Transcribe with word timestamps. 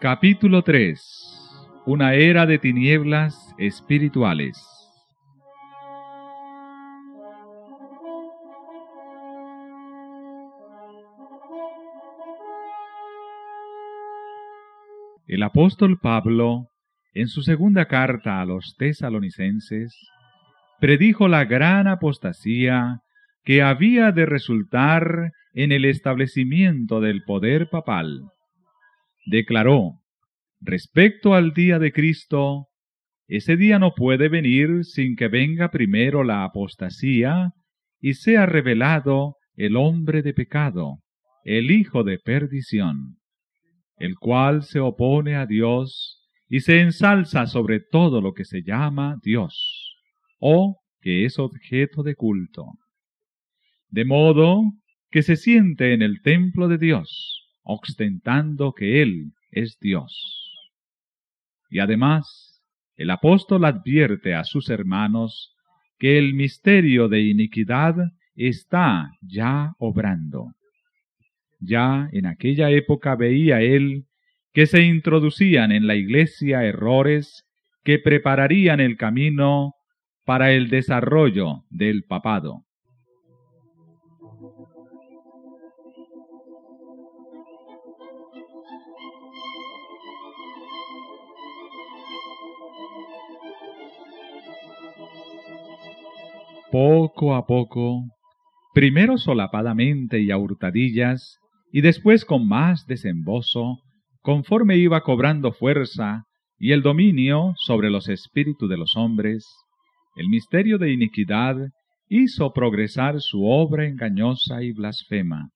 Capítulo 0.00 0.62
3 0.62 1.82
Una 1.84 2.14
era 2.14 2.46
de 2.46 2.60
tinieblas 2.60 3.52
espirituales 3.58 4.56
El 15.26 15.42
apóstol 15.42 15.98
Pablo, 15.98 16.68
en 17.12 17.26
su 17.26 17.42
segunda 17.42 17.86
carta 17.86 18.40
a 18.40 18.44
los 18.44 18.76
tesalonicenses, 18.78 19.98
predijo 20.78 21.26
la 21.26 21.44
gran 21.44 21.88
apostasía 21.88 23.00
que 23.42 23.62
había 23.62 24.12
de 24.12 24.26
resultar 24.26 25.32
en 25.54 25.72
el 25.72 25.84
establecimiento 25.84 27.00
del 27.00 27.24
poder 27.24 27.68
papal. 27.68 28.22
Declaró, 29.28 30.00
respecto 30.60 31.34
al 31.34 31.52
día 31.52 31.78
de 31.78 31.92
Cristo, 31.92 32.66
ese 33.26 33.56
día 33.56 33.78
no 33.78 33.94
puede 33.94 34.28
venir 34.28 34.84
sin 34.84 35.16
que 35.16 35.28
venga 35.28 35.70
primero 35.70 36.24
la 36.24 36.44
apostasía 36.44 37.52
y 38.00 38.14
sea 38.14 38.46
revelado 38.46 39.36
el 39.54 39.76
hombre 39.76 40.22
de 40.22 40.32
pecado, 40.32 40.98
el 41.44 41.70
hijo 41.70 42.04
de 42.04 42.18
perdición 42.18 43.18
el 43.98 44.16
cual 44.16 44.62
se 44.62 44.80
opone 44.80 45.34
a 45.34 45.46
Dios 45.46 46.24
y 46.48 46.60
se 46.60 46.80
ensalza 46.80 47.46
sobre 47.46 47.80
todo 47.80 48.20
lo 48.20 48.32
que 48.32 48.44
se 48.44 48.62
llama 48.62 49.16
Dios, 49.22 49.96
o 50.38 50.80
que 51.00 51.24
es 51.24 51.38
objeto 51.38 52.02
de 52.02 52.14
culto. 52.14 52.64
De 53.88 54.04
modo 54.04 54.62
que 55.10 55.22
se 55.22 55.36
siente 55.36 55.92
en 55.94 56.02
el 56.02 56.22
templo 56.22 56.68
de 56.68 56.78
Dios, 56.78 57.37
ostentando 57.68 58.72
que 58.72 59.02
Él 59.02 59.32
es 59.52 59.78
Dios. 59.78 60.48
Y 61.70 61.78
además, 61.78 62.62
el 62.96 63.10
apóstol 63.10 63.64
advierte 63.66 64.34
a 64.34 64.42
sus 64.42 64.70
hermanos 64.70 65.54
que 65.98 66.18
el 66.18 66.34
misterio 66.34 67.08
de 67.08 67.20
iniquidad 67.20 67.94
está 68.34 69.10
ya 69.20 69.74
obrando. 69.78 70.52
Ya 71.60 72.08
en 72.12 72.26
aquella 72.26 72.70
época 72.70 73.16
veía 73.16 73.60
él 73.60 74.04
que 74.52 74.66
se 74.66 74.82
introducían 74.82 75.72
en 75.72 75.86
la 75.86 75.96
iglesia 75.96 76.64
errores 76.64 77.44
que 77.84 77.98
prepararían 77.98 78.80
el 78.80 78.96
camino 78.96 79.74
para 80.24 80.52
el 80.52 80.68
desarrollo 80.68 81.64
del 81.70 82.04
papado. 82.04 82.64
Poco 96.70 97.34
a 97.34 97.46
poco, 97.46 98.04
primero 98.74 99.16
solapadamente 99.16 100.20
y 100.20 100.30
a 100.30 100.36
hurtadillas, 100.36 101.38
y 101.72 101.80
después 101.80 102.26
con 102.26 102.46
más 102.46 102.86
desembozo, 102.86 103.78
conforme 104.20 104.76
iba 104.76 105.00
cobrando 105.02 105.52
fuerza 105.52 106.24
y 106.58 106.72
el 106.72 106.82
dominio 106.82 107.54
sobre 107.56 107.88
los 107.88 108.10
espíritus 108.10 108.68
de 108.68 108.76
los 108.76 108.96
hombres, 108.96 109.46
el 110.16 110.28
misterio 110.28 110.76
de 110.76 110.92
iniquidad 110.92 111.56
hizo 112.08 112.52
progresar 112.52 113.20
su 113.20 113.46
obra 113.46 113.86
engañosa 113.86 114.62
y 114.62 114.72
blasfema. 114.72 115.48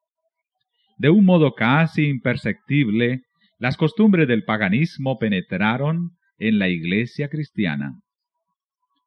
De 0.96 1.10
un 1.10 1.26
modo 1.26 1.52
casi 1.52 2.06
imperceptible, 2.06 3.20
las 3.58 3.76
costumbres 3.76 4.28
del 4.28 4.44
paganismo 4.44 5.18
penetraron 5.18 6.12
en 6.38 6.58
la 6.58 6.68
iglesia 6.68 7.28
cristiana. 7.28 8.00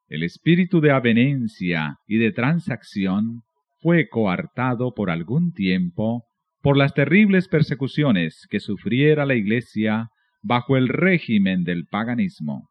El 0.08 0.22
espíritu 0.22 0.80
de 0.80 0.92
avenencia 0.92 1.96
y 2.06 2.18
de 2.18 2.30
transacción 2.30 3.42
fue 3.80 4.08
coartado 4.08 4.94
por 4.94 5.10
algún 5.10 5.52
tiempo 5.52 6.24
por 6.62 6.76
las 6.76 6.94
terribles 6.94 7.48
persecuciones 7.48 8.46
que 8.48 8.60
sufriera 8.60 9.26
la 9.26 9.34
Iglesia 9.34 10.08
bajo 10.42 10.76
el 10.76 10.88
régimen 10.88 11.64
del 11.64 11.86
paganismo. 11.86 12.68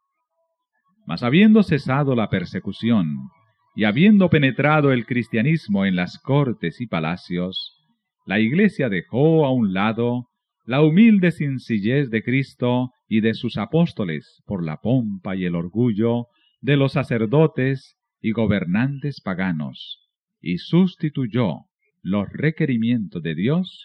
Mas 1.06 1.22
habiendo 1.22 1.62
cesado 1.62 2.14
la 2.14 2.30
persecución 2.30 3.28
y 3.74 3.84
habiendo 3.84 4.30
penetrado 4.30 4.90
el 4.90 5.04
cristianismo 5.04 5.84
en 5.84 5.94
las 5.94 6.18
cortes 6.18 6.80
y 6.80 6.86
palacios, 6.86 7.76
la 8.24 8.40
Iglesia 8.40 8.88
dejó 8.88 9.44
a 9.44 9.52
un 9.52 9.74
lado 9.74 10.28
la 10.64 10.82
humilde 10.82 11.30
sencillez 11.30 12.08
de 12.10 12.22
Cristo 12.22 12.90
y 13.08 13.20
de 13.20 13.34
sus 13.34 13.58
apóstoles 13.58 14.42
por 14.46 14.64
la 14.64 14.78
pompa 14.78 15.36
y 15.36 15.44
el 15.44 15.54
orgullo 15.54 16.28
de 16.60 16.76
los 16.76 16.92
sacerdotes 16.92 17.96
y 18.20 18.32
gobernantes 18.32 19.20
paganos, 19.20 20.08
y 20.40 20.58
sustituyó 20.58 21.66
los 22.02 22.28
requerimientos 22.30 23.22
de 23.22 23.34
Dios 23.34 23.84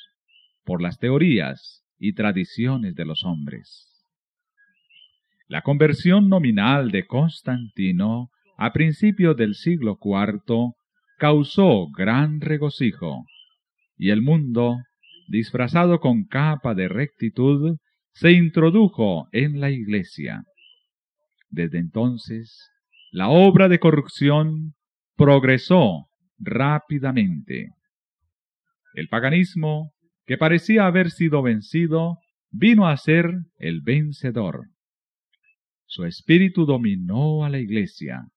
por 0.64 0.82
las 0.82 1.00
teorías 1.00 1.84
y 1.98 2.14
tradiciones 2.14 2.96
de 2.96 3.06
los 3.06 3.24
hombres. 3.24 3.88
La 5.48 5.64
conversión 5.64 6.30
nominal 6.30 6.92
de 6.92 7.06
Constantino 7.06 8.30
a 8.58 8.72
principios 8.74 9.36
del 9.36 9.56
siglo 9.56 9.98
IV 10.02 10.74
causó 11.18 11.90
gran 11.90 12.42
regocijo, 12.42 13.26
y 13.98 14.12
el 14.12 14.22
mundo, 14.22 14.78
disfrazado 15.28 16.00
con 16.00 16.26
capa 16.26 16.74
de 16.74 16.88
rectitud, 16.88 17.78
se 18.14 18.32
introdujo 18.32 19.28
en 19.32 19.60
la 19.60 19.72
iglesia. 19.72 20.44
Desde 21.52 21.80
entonces, 21.80 22.70
la 23.12 23.30
obra 23.30 23.68
de 23.68 23.80
corrupción 23.80 24.74
progresó 25.18 26.08
rápidamente. 26.40 27.70
El 28.94 29.10
paganismo, 29.10 29.92
que 30.26 30.38
parecía 30.38 30.86
haber 30.86 31.12
sido 31.12 31.42
vencido, 31.42 32.20
vino 32.52 32.88
a 32.88 32.96
ser 32.96 33.34
el 33.58 33.82
vencedor. 33.82 34.68
Su 35.86 36.06
espíritu 36.06 36.66
dominó 36.66 37.44
a 37.44 37.50
la 37.50 37.60
iglesia. 37.60 38.28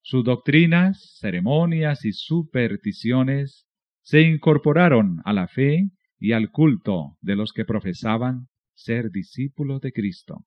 Sus 0.00 0.24
doctrinas, 0.24 1.18
ceremonias 1.20 2.06
y 2.06 2.12
supersticiones 2.12 3.66
se 4.02 4.22
incorporaron 4.22 5.20
a 5.26 5.34
la 5.34 5.46
fe 5.46 5.90
y 6.18 6.32
al 6.32 6.50
culto 6.50 7.18
de 7.20 7.36
los 7.36 7.52
que 7.52 7.66
profesaban 7.66 8.48
ser 8.74 9.10
discípulos 9.10 9.82
de 9.82 9.92
Cristo. 9.92 10.44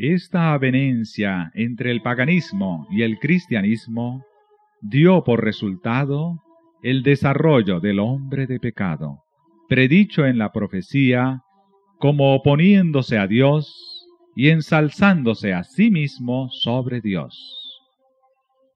Esta 0.00 0.52
avenencia 0.52 1.50
entre 1.54 1.90
el 1.90 2.02
paganismo 2.02 2.86
y 2.88 3.02
el 3.02 3.18
cristianismo 3.18 4.24
dio 4.80 5.24
por 5.24 5.42
resultado 5.42 6.40
el 6.84 7.02
desarrollo 7.02 7.80
del 7.80 7.98
hombre 7.98 8.46
de 8.46 8.60
pecado, 8.60 9.24
predicho 9.68 10.24
en 10.24 10.38
la 10.38 10.52
profecía 10.52 11.42
como 11.98 12.36
oponiéndose 12.36 13.18
a 13.18 13.26
Dios 13.26 14.06
y 14.36 14.50
ensalzándose 14.50 15.52
a 15.52 15.64
sí 15.64 15.90
mismo 15.90 16.48
sobre 16.50 17.00
Dios. 17.00 17.82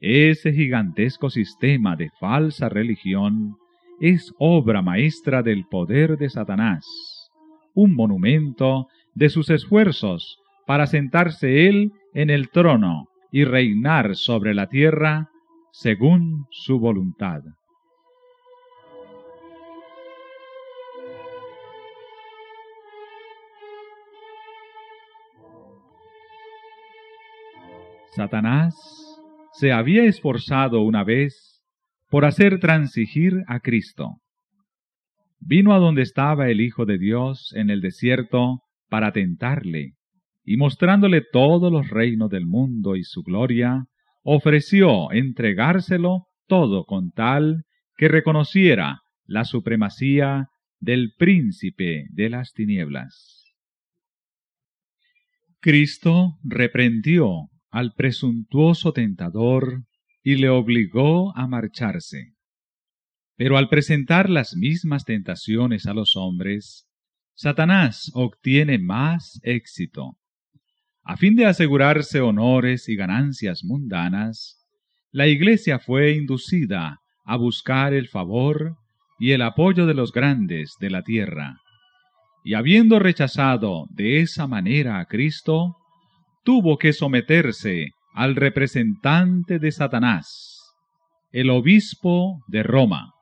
Ese 0.00 0.52
gigantesco 0.52 1.30
sistema 1.30 1.94
de 1.94 2.10
falsa 2.18 2.68
religión 2.68 3.54
es 4.00 4.34
obra 4.40 4.82
maestra 4.82 5.44
del 5.44 5.66
poder 5.66 6.18
de 6.18 6.28
Satanás, 6.28 6.84
un 7.74 7.94
monumento 7.94 8.88
de 9.14 9.28
sus 9.28 9.50
esfuerzos 9.50 10.41
para 10.66 10.86
sentarse 10.86 11.68
él 11.68 11.92
en 12.14 12.30
el 12.30 12.50
trono 12.50 13.08
y 13.30 13.44
reinar 13.44 14.16
sobre 14.16 14.54
la 14.54 14.68
tierra 14.68 15.30
según 15.72 16.46
su 16.50 16.78
voluntad. 16.78 17.42
Satanás 28.14 28.74
se 29.52 29.72
había 29.72 30.04
esforzado 30.04 30.82
una 30.82 31.02
vez 31.02 31.64
por 32.10 32.26
hacer 32.26 32.60
transigir 32.60 33.42
a 33.46 33.60
Cristo. 33.60 34.18
Vino 35.40 35.74
a 35.74 35.78
donde 35.78 36.02
estaba 36.02 36.50
el 36.50 36.60
Hijo 36.60 36.84
de 36.84 36.98
Dios 36.98 37.54
en 37.56 37.70
el 37.70 37.80
desierto 37.80 38.60
para 38.90 39.12
tentarle, 39.12 39.94
y 40.44 40.56
mostrándole 40.56 41.22
todos 41.32 41.72
los 41.72 41.88
reinos 41.88 42.30
del 42.30 42.46
mundo 42.46 42.96
y 42.96 43.04
su 43.04 43.22
gloria, 43.22 43.86
ofreció 44.22 45.12
entregárselo 45.12 46.26
todo 46.46 46.84
con 46.84 47.10
tal 47.10 47.64
que 47.96 48.08
reconociera 48.08 49.02
la 49.24 49.44
supremacía 49.44 50.48
del 50.80 51.12
príncipe 51.16 52.06
de 52.10 52.28
las 52.28 52.52
tinieblas. 52.52 53.44
Cristo 55.60 56.38
reprendió 56.42 57.48
al 57.70 57.94
presuntuoso 57.94 58.92
tentador 58.92 59.84
y 60.22 60.36
le 60.36 60.48
obligó 60.48 61.36
a 61.36 61.46
marcharse. 61.46 62.34
Pero 63.36 63.56
al 63.56 63.68
presentar 63.68 64.28
las 64.28 64.54
mismas 64.56 65.04
tentaciones 65.04 65.86
a 65.86 65.94
los 65.94 66.16
hombres, 66.16 66.86
Satanás 67.34 68.10
obtiene 68.14 68.78
más 68.78 69.40
éxito. 69.42 70.18
A 71.04 71.16
fin 71.16 71.34
de 71.34 71.46
asegurarse 71.46 72.20
honores 72.20 72.88
y 72.88 72.96
ganancias 72.96 73.64
mundanas, 73.64 74.58
la 75.10 75.26
Iglesia 75.26 75.78
fue 75.78 76.12
inducida 76.12 77.00
a 77.24 77.36
buscar 77.36 77.92
el 77.92 78.08
favor 78.08 78.76
y 79.18 79.32
el 79.32 79.42
apoyo 79.42 79.86
de 79.86 79.94
los 79.94 80.12
grandes 80.12 80.76
de 80.80 80.90
la 80.90 81.02
tierra. 81.02 81.58
Y 82.44 82.54
habiendo 82.54 82.98
rechazado 82.98 83.86
de 83.90 84.20
esa 84.20 84.46
manera 84.46 85.00
a 85.00 85.06
Cristo, 85.06 85.76
tuvo 86.44 86.78
que 86.78 86.92
someterse 86.92 87.90
al 88.14 88.36
representante 88.36 89.58
de 89.58 89.72
Satanás, 89.72 90.60
el 91.30 91.50
obispo 91.50 92.42
de 92.48 92.62
Roma. 92.62 93.12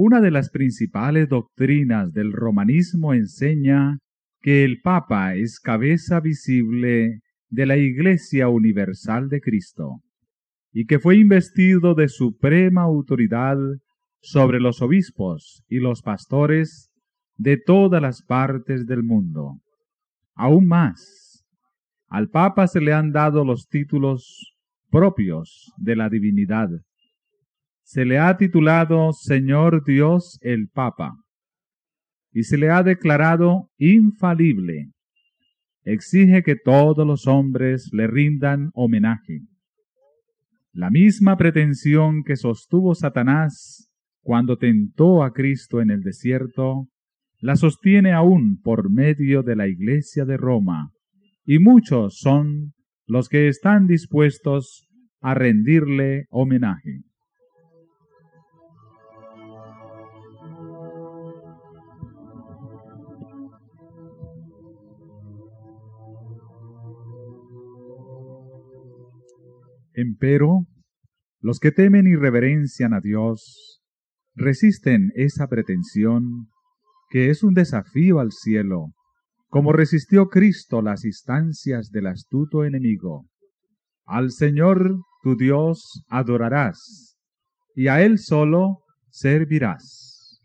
Una 0.00 0.20
de 0.20 0.30
las 0.30 0.50
principales 0.50 1.28
doctrinas 1.28 2.12
del 2.12 2.32
romanismo 2.32 3.14
enseña 3.14 3.98
que 4.40 4.62
el 4.62 4.80
Papa 4.80 5.34
es 5.34 5.58
cabeza 5.58 6.20
visible 6.20 7.18
de 7.48 7.66
la 7.66 7.76
Iglesia 7.76 8.48
Universal 8.48 9.28
de 9.28 9.40
Cristo 9.40 10.04
y 10.72 10.86
que 10.86 11.00
fue 11.00 11.16
investido 11.16 11.96
de 11.96 12.06
suprema 12.06 12.82
autoridad 12.82 13.56
sobre 14.20 14.60
los 14.60 14.82
obispos 14.82 15.64
y 15.68 15.80
los 15.80 16.02
pastores 16.02 16.92
de 17.36 17.56
todas 17.56 18.00
las 18.00 18.22
partes 18.22 18.86
del 18.86 19.02
mundo. 19.02 19.58
Aún 20.36 20.68
más, 20.68 21.44
al 22.06 22.28
Papa 22.28 22.68
se 22.68 22.80
le 22.80 22.92
han 22.92 23.10
dado 23.10 23.44
los 23.44 23.66
títulos 23.66 24.54
propios 24.90 25.72
de 25.76 25.96
la 25.96 26.08
divinidad 26.08 26.68
se 27.88 28.04
le 28.04 28.18
ha 28.18 28.36
titulado 28.36 29.14
Señor 29.14 29.82
Dios 29.82 30.38
el 30.42 30.68
Papa 30.68 31.16
y 32.30 32.42
se 32.42 32.58
le 32.58 32.68
ha 32.68 32.82
declarado 32.82 33.70
infalible. 33.78 34.90
Exige 35.84 36.42
que 36.42 36.54
todos 36.54 37.06
los 37.06 37.26
hombres 37.26 37.88
le 37.94 38.06
rindan 38.06 38.72
homenaje. 38.74 39.40
La 40.70 40.90
misma 40.90 41.38
pretensión 41.38 42.24
que 42.24 42.36
sostuvo 42.36 42.94
Satanás 42.94 43.90
cuando 44.20 44.58
tentó 44.58 45.22
a 45.22 45.32
Cristo 45.32 45.80
en 45.80 45.90
el 45.90 46.02
desierto, 46.02 46.88
la 47.40 47.56
sostiene 47.56 48.12
aún 48.12 48.60
por 48.60 48.92
medio 48.92 49.42
de 49.42 49.56
la 49.56 49.66
Iglesia 49.66 50.26
de 50.26 50.36
Roma, 50.36 50.90
y 51.46 51.58
muchos 51.58 52.18
son 52.18 52.74
los 53.06 53.30
que 53.30 53.48
están 53.48 53.86
dispuestos 53.86 54.86
a 55.22 55.32
rendirle 55.32 56.26
homenaje. 56.28 57.07
Empero, 70.00 70.68
los 71.40 71.58
que 71.58 71.72
temen 71.72 72.06
y 72.06 72.14
reverencian 72.14 72.94
a 72.94 73.00
Dios 73.00 73.82
resisten 74.36 75.10
esa 75.16 75.48
pretensión 75.48 76.46
que 77.10 77.30
es 77.30 77.42
un 77.42 77.52
desafío 77.52 78.20
al 78.20 78.30
cielo, 78.30 78.92
como 79.48 79.72
resistió 79.72 80.28
Cristo 80.28 80.82
las 80.82 81.04
instancias 81.04 81.90
del 81.90 82.06
astuto 82.06 82.64
enemigo. 82.64 83.26
Al 84.06 84.30
Señor 84.30 85.00
tu 85.24 85.36
Dios 85.36 86.04
adorarás, 86.08 87.18
y 87.74 87.88
a 87.88 88.00
Él 88.00 88.20
solo 88.20 88.84
servirás. 89.10 90.38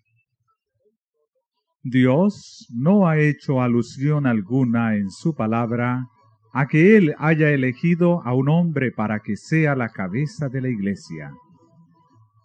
Dios 1.83 2.65
no 2.73 3.07
ha 3.07 3.19
hecho 3.19 3.61
alusión 3.61 4.25
alguna 4.25 4.95
en 4.95 5.11
su 5.11 5.35
palabra 5.35 6.07
a 6.53 6.67
que 6.67 6.95
Él 6.95 7.15
haya 7.17 7.49
elegido 7.49 8.21
a 8.23 8.33
un 8.35 8.47
hombre 8.47 8.91
para 8.91 9.21
que 9.21 9.35
sea 9.35 9.75
la 9.75 9.89
cabeza 9.89 10.49
de 10.49 10.61
la 10.61 10.69
Iglesia. 10.69 11.33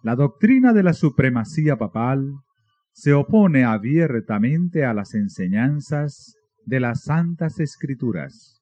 La 0.01 0.15
doctrina 0.15 0.73
de 0.73 0.81
la 0.81 0.93
supremacía 0.93 1.77
papal 1.77 2.33
se 2.91 3.13
opone 3.13 3.63
abiertamente 3.63 4.83
a 4.83 4.93
las 4.93 5.13
enseñanzas 5.13 6.35
de 6.65 6.79
las 6.79 7.03
santas 7.03 7.59
escrituras. 7.59 8.61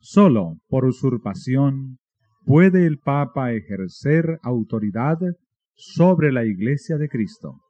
Solo 0.00 0.56
por 0.68 0.86
usurpación 0.86 1.98
puede 2.46 2.86
el 2.86 2.98
Papa 2.98 3.52
ejercer 3.52 4.38
autoridad 4.42 5.18
sobre 5.74 6.32
la 6.32 6.44
Iglesia 6.44 6.96
de 6.96 7.10
Cristo. 7.10 7.60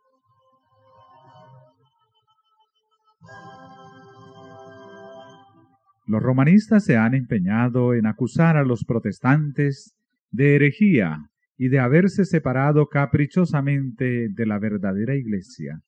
Los 6.08 6.22
romanistas 6.22 6.86
se 6.86 6.96
han 6.96 7.14
empeñado 7.14 7.92
en 7.92 8.06
acusar 8.06 8.56
a 8.56 8.64
los 8.64 8.86
protestantes 8.86 9.94
de 10.30 10.56
herejía 10.56 11.28
y 11.58 11.68
de 11.68 11.80
haberse 11.80 12.24
separado 12.24 12.86
caprichosamente 12.86 14.28
de 14.30 14.46
la 14.46 14.58
verdadera 14.58 15.16
Iglesia. 15.16 15.82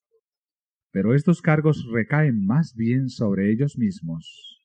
Pero 0.93 1.15
estos 1.15 1.41
cargos 1.41 1.89
recaen 1.91 2.45
más 2.45 2.75
bien 2.77 3.09
sobre 3.09 3.51
ellos 3.51 3.79
mismos. 3.79 4.61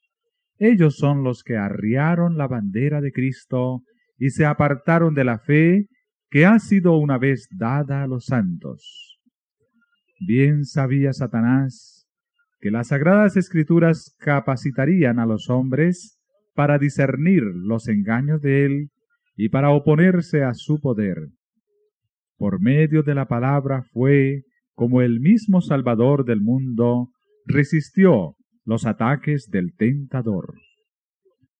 Ellos 0.57 0.97
son 0.97 1.23
los 1.23 1.41
que 1.41 1.55
arriaron 1.55 2.37
la 2.37 2.47
bandera 2.47 2.99
de 2.99 3.13
Cristo 3.13 3.81
y 4.17 4.31
se 4.31 4.45
apartaron 4.45 5.13
de 5.13 5.23
la 5.23 5.39
fe 5.39 5.87
que 6.29 6.45
ha 6.45 6.59
sido 6.59 6.97
una 6.97 7.17
vez 7.17 7.47
dada 7.49 8.03
a 8.03 8.07
los 8.07 8.25
santos. 8.25 9.21
Bien 10.19 10.65
sabía 10.65 11.13
Satanás 11.13 11.94
que 12.65 12.71
las 12.71 12.87
sagradas 12.87 13.37
escrituras 13.37 14.15
capacitarían 14.17 15.19
a 15.19 15.27
los 15.27 15.51
hombres 15.51 16.19
para 16.55 16.79
discernir 16.79 17.43
los 17.43 17.87
engaños 17.87 18.41
de 18.41 18.65
él 18.65 18.89
y 19.35 19.49
para 19.49 19.69
oponerse 19.69 20.41
a 20.41 20.55
su 20.55 20.79
poder. 20.79 21.27
Por 22.37 22.59
medio 22.59 23.03
de 23.03 23.13
la 23.13 23.27
palabra 23.27 23.83
fue 23.91 24.45
como 24.73 25.03
el 25.03 25.19
mismo 25.19 25.61
Salvador 25.61 26.25
del 26.25 26.41
mundo 26.41 27.11
resistió 27.45 28.33
los 28.63 28.87
ataques 28.87 29.47
del 29.51 29.75
tentador. 29.75 30.55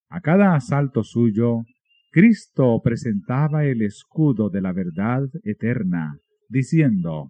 A 0.10 0.22
cada 0.22 0.56
asalto 0.56 1.04
suyo, 1.04 1.66
Cristo 2.10 2.82
presentaba 2.84 3.66
el 3.66 3.84
escudo 3.84 4.50
de 4.50 4.62
la 4.62 4.74
verdad 4.74 5.22
eterna, 5.44 6.18
diciendo, 6.50 7.30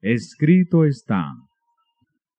Escrito 0.00 0.86
está, 0.86 1.34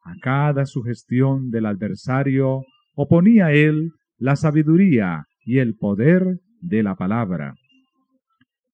a 0.04 0.14
cada 0.22 0.66
sugestión 0.66 1.50
del 1.50 1.66
adversario 1.66 2.64
oponía 2.96 3.52
él 3.52 3.92
la 4.18 4.36
sabiduría 4.36 5.26
y 5.46 5.60
el 5.60 5.76
poder 5.76 6.40
de 6.62 6.84
la 6.84 6.96
palabra. 6.96 7.56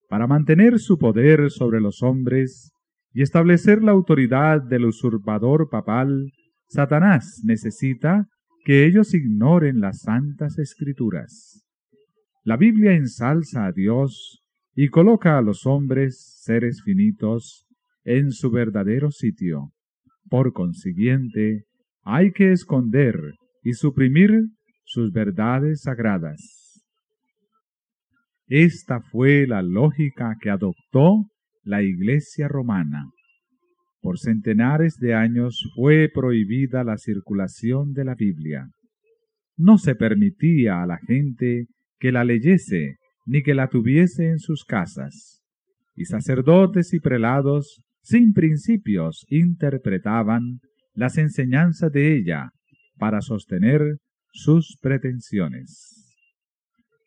Para 0.09 0.27
mantener 0.27 0.79
su 0.79 0.97
poder 0.97 1.51
sobre 1.51 1.79
los 1.81 2.01
hombres 2.01 2.71
y 3.13 3.21
establecer 3.21 3.83
la 3.83 3.91
autoridad 3.91 4.61
del 4.61 4.85
usurpador 4.85 5.69
papal, 5.69 6.31
Satanás 6.67 7.41
necesita 7.43 8.27
que 8.65 8.85
ellos 8.85 9.13
ignoren 9.13 9.79
las 9.79 10.01
santas 10.01 10.59
escrituras. 10.59 11.63
La 12.43 12.57
Biblia 12.57 12.93
ensalza 12.93 13.65
a 13.65 13.71
Dios 13.71 14.43
y 14.75 14.89
coloca 14.89 15.37
a 15.37 15.41
los 15.41 15.65
hombres, 15.65 16.41
seres 16.43 16.81
finitos, 16.83 17.67
en 18.03 18.31
su 18.31 18.49
verdadero 18.49 19.11
sitio. 19.11 19.71
Por 20.29 20.53
consiguiente, 20.53 21.63
hay 22.03 22.31
que 22.31 22.51
esconder 22.51 23.15
y 23.63 23.73
suprimir 23.73 24.31
sus 24.85 25.11
verdades 25.11 25.81
sagradas. 25.81 26.83
Esta 28.47 29.01
fue 29.01 29.45
la 29.47 29.61
lógica 29.61 30.35
que 30.41 30.49
adoptó 30.49 31.25
la 31.63 31.83
Iglesia 31.83 32.47
romana. 32.47 33.05
Por 34.01 34.17
centenares 34.17 34.97
de 34.97 35.13
años 35.13 35.61
fue 35.75 36.09
prohibida 36.13 36.83
la 36.83 36.97
circulación 36.97 37.93
de 37.93 38.05
la 38.05 38.15
Biblia. 38.15 38.67
No 39.57 39.77
se 39.77 39.93
permitía 39.93 40.81
a 40.81 40.87
la 40.87 40.97
gente 40.97 41.67
que 41.99 42.11
la 42.11 42.23
leyese 42.23 42.95
ni 43.25 43.43
que 43.43 43.53
la 43.53 43.67
tuviese 43.67 44.29
en 44.29 44.39
sus 44.39 44.63
casas. 44.63 45.43
Y 45.95 46.05
sacerdotes 46.05 46.93
y 46.93 46.99
prelados 46.99 47.83
sin 48.09 48.33
principios 48.33 49.23
interpretaban 49.29 50.61
las 50.95 51.19
enseñanzas 51.19 51.91
de 51.91 52.15
ella 52.15 52.49
para 52.97 53.21
sostener 53.21 53.99
sus 54.31 54.79
pretensiones. 54.81 56.17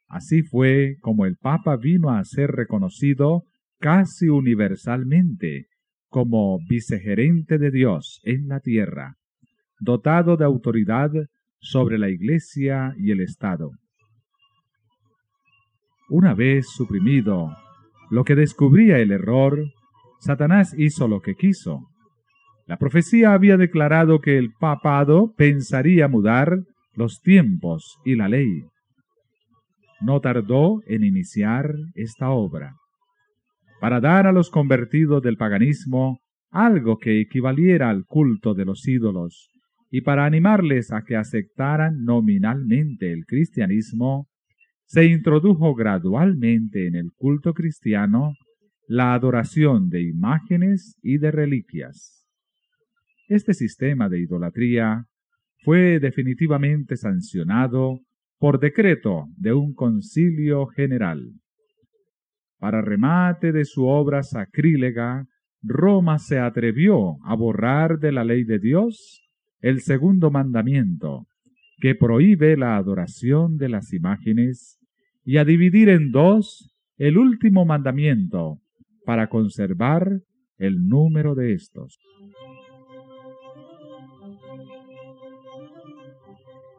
Así 0.07 0.45
fue 0.45 0.99
como 1.01 1.27
el 1.27 1.37
Papa 1.39 1.77
vino 1.77 2.11
a 2.11 2.23
ser 2.23 2.53
reconocido 2.53 3.43
casi 3.81 4.29
universalmente 4.29 5.67
como 6.09 6.61
vicegerente 6.69 7.59
de 7.59 7.73
Dios 7.73 8.21
en 8.23 8.47
la 8.47 8.61
tierra, 8.61 9.17
dotado 9.81 10.37
de 10.37 10.45
autoridad 10.45 11.11
sobre 11.59 11.99
la 11.99 12.11
Iglesia 12.11 12.95
y 12.97 13.11
el 13.11 13.23
Estado. 13.23 13.73
Una 16.09 16.33
vez 16.35 16.69
suprimido 16.69 17.57
lo 18.09 18.23
que 18.23 18.37
descubría 18.37 19.01
el 19.01 19.11
error, 19.11 19.65
Satanás 20.23 20.73
hizo 20.79 21.09
lo 21.09 21.21
que 21.21 21.35
quiso. 21.35 21.89
La 22.67 22.77
profecía 22.77 23.33
había 23.33 23.57
declarado 23.57 24.21
que 24.21 24.39
el 24.39 24.53
papado 24.53 25.35
pensaría 25.37 26.07
mudar 26.07 26.61
los 26.95 27.21
tiempos 27.23 27.99
y 28.05 28.15
la 28.15 28.29
ley. 28.29 28.63
No 30.01 30.21
tardó 30.21 30.81
en 30.87 31.03
iniciar 31.03 31.75
esta 31.95 32.31
obra, 32.31 32.77
para 33.81 34.01
dar 34.01 34.29
a 34.29 34.33
los 34.33 34.49
convertidos 34.49 35.23
del 35.23 35.37
paganismo 35.37 36.21
algo 36.53 36.99
que 36.99 37.21
equivaliera 37.21 37.91
al 37.91 38.05
culto 38.07 38.55
de 38.55 38.65
los 38.65 38.87
ídolos, 38.87 39.49
y 39.91 40.03
para 40.03 40.25
animarles 40.25 40.93
a 40.93 41.03
que 41.03 41.17
aceptaran 41.17 42.05
nominalmente 42.05 43.13
el 43.13 43.25
cristianismo, 43.27 44.29
se 44.85 45.05
introdujo 45.05 45.75
gradualmente 45.75 46.87
en 46.87 46.95
el 46.95 47.11
culto 47.17 47.55
cristiano 47.55 48.35
la 48.93 49.15
adoración 49.15 49.89
de 49.89 50.03
imágenes 50.03 50.99
y 51.03 51.17
de 51.17 51.31
reliquias. 51.31 52.29
Este 53.27 53.55
sistema 53.55 54.11
de 54.11 54.21
idolatría 54.21 55.07
fue 55.65 55.99
definitivamente 55.99 56.99
sancionado 56.99 58.01
por 58.39 58.61
decreto 58.61 59.29
de 59.39 59.55
un 59.55 59.73
concilio 59.73 60.67
general. 60.67 61.23
Para 62.59 62.83
remate 62.83 63.51
de 63.51 63.65
su 63.65 63.87
obra 63.87 64.23
sacrílega, 64.23 65.27
Roma 65.63 66.19
se 66.19 66.39
atrevió 66.39 67.17
a 67.25 67.35
borrar 67.35 67.99
de 67.99 68.13
la 68.13 68.25
ley 68.25 68.45
de 68.45 68.59
Dios 68.59 69.27
el 69.61 69.81
segundo 69.81 70.31
mandamiento, 70.31 71.25
que 71.79 71.95
prohíbe 71.95 72.59
la 72.59 72.77
adoración 72.77 73.57
de 73.57 73.71
las 73.71 73.95
imágenes, 73.95 74.79
y 75.25 75.39
a 75.39 75.47
dividir 75.47 75.89
en 75.89 76.11
dos 76.11 76.77
el 76.99 77.17
último 77.17 77.65
mandamiento, 77.65 78.62
para 79.05 79.29
conservar 79.29 80.21
el 80.59 80.87
número 80.87 81.35
de 81.35 81.55
estos. 81.55 81.99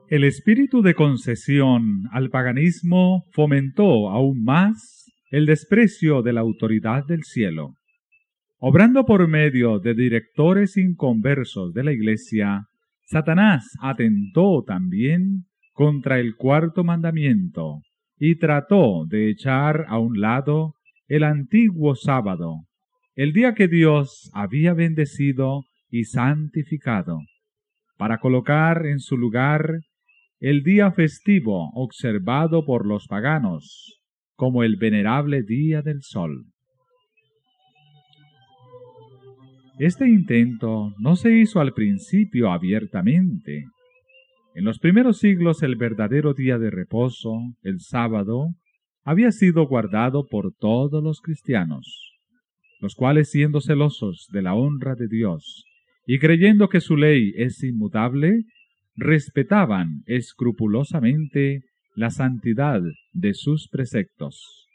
El 0.10 0.24
espíritu 0.25 0.82
de 0.82 0.94
concesión 0.94 2.03
al 2.12 2.30
paganismo 2.30 3.25
fomentó 3.32 4.10
aún 4.10 4.44
más 4.44 5.12
el 5.32 5.48
desprecio 5.48 6.22
de 6.22 6.34
la 6.34 6.42
autoridad 6.42 7.03
del 7.08 7.24
cielo. 7.24 7.74
Obrando 8.60 9.06
por 9.06 9.27
medio 9.27 9.80
de 9.80 9.96
directores 9.96 10.77
inconversos 10.77 11.74
de 11.74 11.84
la 11.84 11.92
Iglesia, 11.92 12.68
Satanás 13.06 13.65
atentó 13.82 14.63
también 14.63 15.46
contra 15.74 16.20
el 16.20 16.36
cuarto 16.36 16.84
mandamiento 16.84 17.82
y 18.18 18.38
trató 18.38 19.06
de 19.08 19.32
echar 19.32 19.86
a 19.89 19.98
un 19.98 20.22
lado 20.22 20.75
el 21.07 21.24
antiguo 21.24 21.95
sábado, 21.95 22.65
el 23.15 23.33
día 23.33 23.53
que 23.53 23.67
Dios 23.67 24.31
había 24.33 24.74
bendecido 24.74 25.65
y 25.89 26.05
santificado, 26.05 27.19
para 27.98 28.19
colocar 28.19 28.86
en 28.86 29.00
su 29.00 29.17
lugar 29.17 29.81
el 30.39 30.63
día 30.63 30.91
festivo 30.91 31.69
observado 31.74 32.65
por 32.65 32.86
los 32.86 33.07
paganos, 33.07 34.01
como 34.36 34.63
el 34.63 34.77
venerable 34.77 35.43
día 35.43 35.81
del 35.81 36.01
sol. 36.01 36.45
Este 39.79 40.07
intento 40.07 40.93
no 41.00 41.15
se 41.15 41.31
hizo 41.31 41.60
al 41.60 41.74
principio 41.74 42.51
abiertamente. 42.51 43.65
En 44.53 44.65
los 44.65 44.79
primeros 44.79 45.17
siglos 45.17 45.63
el 45.63 45.75
verdadero 45.75 46.33
día 46.33 46.57
de 46.60 46.69
reposo, 46.69 47.39
el 47.63 47.79
sábado, 47.79 48.50
había 49.03 49.31
sido 49.31 49.67
guardado 49.67 50.27
por 50.27 50.53
todos 50.53 51.03
los 51.03 51.22
cristianos, 51.22 52.13
los 52.79 52.95
cuales 52.95 53.29
siendo 53.29 53.62
celosos 53.62 54.27
de 54.31 54.41
la 54.41 54.53
honra 54.53 54.95
de 54.95 55.07
Dios 55.07 55.65
y 56.05 56.19
creyendo 56.19 56.69
que 56.69 56.81
su 56.81 56.98
ley 56.98 57.33
es 57.36 57.63
inmutable, 57.63 58.43
respetaban 58.95 60.03
escrupulosamente 60.05 61.63
la 61.95 62.10
santidad 62.10 62.81
de 63.13 63.33
sus 63.33 63.69
preceptos. 63.69 64.67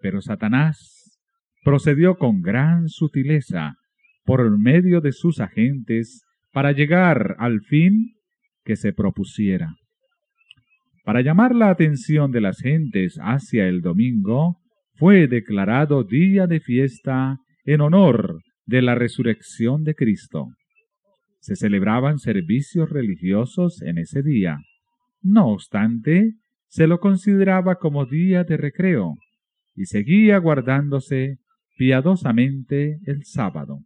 Pero 0.00 0.20
Satanás 0.20 1.18
procedió 1.62 2.16
con 2.16 2.40
gran 2.40 2.88
sutileza 2.88 3.76
por 4.24 4.58
medio 4.58 5.00
de 5.00 5.12
sus 5.12 5.40
agentes 5.40 6.24
para 6.52 6.72
llegar 6.72 7.36
al 7.38 7.60
fin 7.62 8.14
que 8.64 8.76
se 8.76 8.92
propusiera. 8.92 9.74
Para 11.04 11.20
llamar 11.20 11.54
la 11.54 11.68
atención 11.68 12.32
de 12.32 12.40
las 12.40 12.60
gentes 12.60 13.18
hacia 13.20 13.68
el 13.68 13.82
domingo, 13.82 14.56
fue 14.94 15.28
declarado 15.28 16.02
día 16.02 16.46
de 16.46 16.60
fiesta 16.60 17.40
en 17.66 17.82
honor 17.82 18.40
de 18.64 18.80
la 18.80 18.94
resurrección 18.94 19.84
de 19.84 19.94
Cristo. 19.94 20.48
Se 21.40 21.56
celebraban 21.56 22.18
servicios 22.18 22.88
religiosos 22.88 23.82
en 23.82 23.98
ese 23.98 24.22
día. 24.22 24.60
No 25.20 25.48
obstante, 25.48 26.36
se 26.68 26.86
lo 26.86 27.00
consideraba 27.00 27.74
como 27.74 28.06
día 28.06 28.44
de 28.44 28.56
recreo 28.56 29.16
y 29.76 29.84
seguía 29.84 30.38
guardándose 30.38 31.36
piadosamente 31.76 32.98
el 33.04 33.24
sábado. 33.24 33.80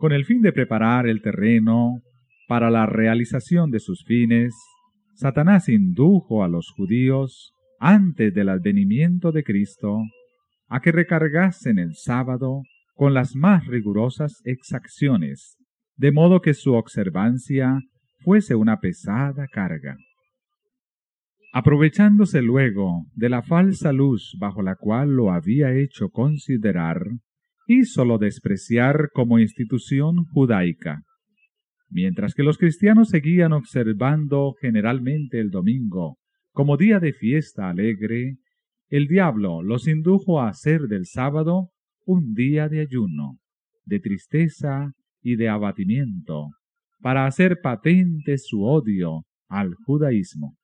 Con 0.00 0.12
el 0.12 0.24
fin 0.24 0.42
de 0.42 0.52
preparar 0.52 1.06
el 1.06 1.22
terreno 1.22 2.02
para 2.48 2.70
la 2.70 2.86
realización 2.86 3.70
de 3.70 3.78
sus 3.78 4.04
fines, 4.04 4.54
Satanás 5.14 5.68
indujo 5.68 6.42
a 6.42 6.48
los 6.48 6.72
judíos, 6.74 7.52
antes 7.78 8.34
del 8.34 8.48
advenimiento 8.48 9.30
de 9.30 9.44
Cristo, 9.44 9.98
a 10.66 10.80
que 10.80 10.90
recargasen 10.90 11.78
el 11.78 11.94
sábado 11.94 12.62
con 12.94 13.14
las 13.14 13.36
más 13.36 13.66
rigurosas 13.66 14.40
exacciones, 14.44 15.56
de 15.96 16.10
modo 16.10 16.40
que 16.40 16.54
su 16.54 16.72
observancia 16.72 17.80
fuese 18.24 18.54
una 18.54 18.80
pesada 18.80 19.46
carga. 19.46 19.96
Aprovechándose 21.52 22.42
luego 22.42 23.04
de 23.14 23.28
la 23.28 23.42
falsa 23.42 23.92
luz 23.92 24.36
bajo 24.38 24.62
la 24.62 24.74
cual 24.74 25.10
lo 25.10 25.32
había 25.32 25.74
hecho 25.74 26.08
considerar, 26.08 27.02
hízolo 27.66 28.18
despreciar 28.18 29.10
como 29.12 29.38
institución 29.38 30.24
judaica. 30.32 31.02
Mientras 31.90 32.34
que 32.34 32.42
los 32.42 32.58
cristianos 32.58 33.08
seguían 33.08 33.52
observando 33.52 34.54
generalmente 34.60 35.40
el 35.40 35.50
domingo 35.50 36.18
como 36.52 36.76
día 36.76 36.98
de 36.98 37.12
fiesta 37.12 37.70
alegre, 37.70 38.36
el 38.88 39.06
diablo 39.06 39.62
los 39.62 39.86
indujo 39.86 40.40
a 40.40 40.48
hacer 40.48 40.82
del 40.82 41.06
sábado 41.06 41.70
un 42.04 42.34
día 42.34 42.68
de 42.68 42.80
ayuno, 42.80 43.38
de 43.84 44.00
tristeza 44.00 44.92
y 45.22 45.36
de 45.36 45.48
abatimiento, 45.48 46.48
para 47.00 47.26
hacer 47.26 47.60
patente 47.62 48.38
su 48.38 48.64
odio 48.64 49.24
al 49.48 49.74
judaísmo. 49.86 50.56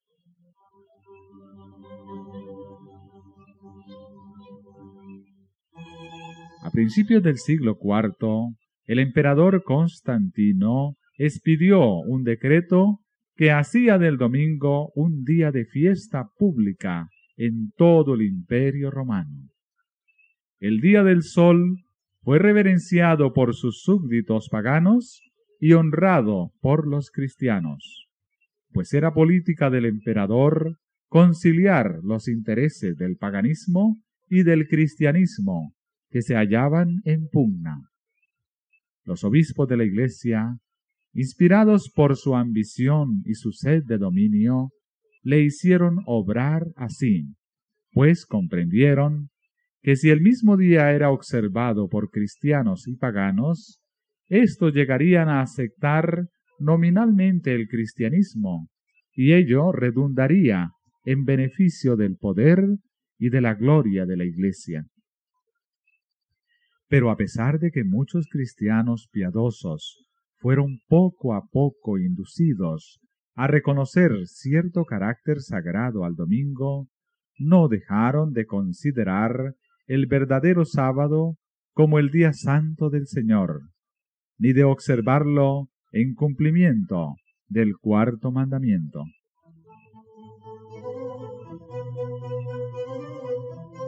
A 6.62 6.70
principios 6.70 7.22
del 7.22 7.36
siglo 7.36 7.78
IV, 7.80 8.56
el 8.86 8.98
emperador 8.98 9.62
Constantino 9.62 10.96
expidió 11.16 12.00
un 12.00 12.24
decreto 12.24 13.00
que 13.36 13.50
hacía 13.50 13.98
del 13.98 14.16
domingo 14.16 14.92
un 14.94 15.24
día 15.24 15.50
de 15.50 15.64
fiesta 15.64 16.30
pública 16.36 17.08
en 17.36 17.72
todo 17.76 18.14
el 18.14 18.22
imperio 18.22 18.90
romano. 18.90 19.48
El 20.60 20.80
día 20.80 21.02
del 21.02 21.22
sol 21.22 21.78
fue 22.22 22.38
reverenciado 22.38 23.32
por 23.32 23.54
sus 23.54 23.82
súbditos 23.82 24.48
paganos 24.48 25.20
y 25.60 25.72
honrado 25.72 26.52
por 26.60 26.86
los 26.86 27.10
cristianos, 27.10 28.08
pues 28.72 28.92
era 28.94 29.12
política 29.12 29.70
del 29.70 29.86
emperador 29.86 30.78
conciliar 31.08 32.00
los 32.02 32.28
intereses 32.28 32.96
del 32.96 33.16
paganismo 33.16 34.02
y 34.28 34.42
del 34.42 34.66
cristianismo 34.68 35.74
que 36.10 36.22
se 36.22 36.34
hallaban 36.34 37.02
en 37.04 37.28
pugna. 37.28 37.76
Los 39.04 39.22
obispos 39.22 39.68
de 39.68 39.76
la 39.76 39.84
Iglesia, 39.84 40.58
inspirados 41.14 41.90
por 41.94 42.16
su 42.16 42.34
ambición 42.34 43.22
y 43.24 43.34
su 43.34 43.52
sed 43.52 43.84
de 43.84 43.98
dominio, 43.98 44.70
le 45.22 45.42
hicieron 45.42 45.98
obrar 46.06 46.66
así, 46.76 47.34
pues 47.92 48.26
comprendieron 48.26 49.30
que 49.80 49.96
si 49.96 50.10
el 50.10 50.20
mismo 50.20 50.56
día 50.56 50.92
era 50.92 51.10
observado 51.10 51.88
por 51.88 52.10
cristianos 52.10 52.88
y 52.88 52.96
paganos, 52.96 53.80
estos 54.28 54.74
llegarían 54.74 55.28
a 55.28 55.40
aceptar 55.40 56.26
nominalmente 56.58 57.54
el 57.54 57.68
cristianismo, 57.68 58.68
y 59.12 59.34
ello 59.34 59.70
redundaría 59.72 60.70
en 61.04 61.24
beneficio 61.24 61.96
del 61.96 62.16
poder 62.16 62.64
y 63.18 63.28
de 63.28 63.40
la 63.40 63.54
gloria 63.54 64.06
de 64.06 64.16
la 64.16 64.24
Iglesia. 64.24 64.86
Pero 66.88 67.10
a 67.10 67.16
pesar 67.16 67.58
de 67.58 67.70
que 67.70 67.84
muchos 67.84 68.26
cristianos 68.30 69.08
piadosos 69.12 70.04
fueron 70.44 70.80
poco 70.88 71.32
a 71.32 71.46
poco 71.50 71.96
inducidos 71.98 73.00
a 73.34 73.46
reconocer 73.46 74.10
cierto 74.26 74.84
carácter 74.84 75.40
sagrado 75.40 76.04
al 76.04 76.16
domingo, 76.16 76.86
no 77.38 77.66
dejaron 77.66 78.34
de 78.34 78.44
considerar 78.44 79.54
el 79.86 80.04
verdadero 80.06 80.66
sábado 80.66 81.38
como 81.72 81.98
el 81.98 82.10
día 82.10 82.34
santo 82.34 82.90
del 82.90 83.06
Señor, 83.06 83.62
ni 84.36 84.52
de 84.52 84.64
observarlo 84.64 85.70
en 85.92 86.12
cumplimiento 86.12 87.14
del 87.48 87.78
cuarto 87.78 88.30
mandamiento. 88.30 89.02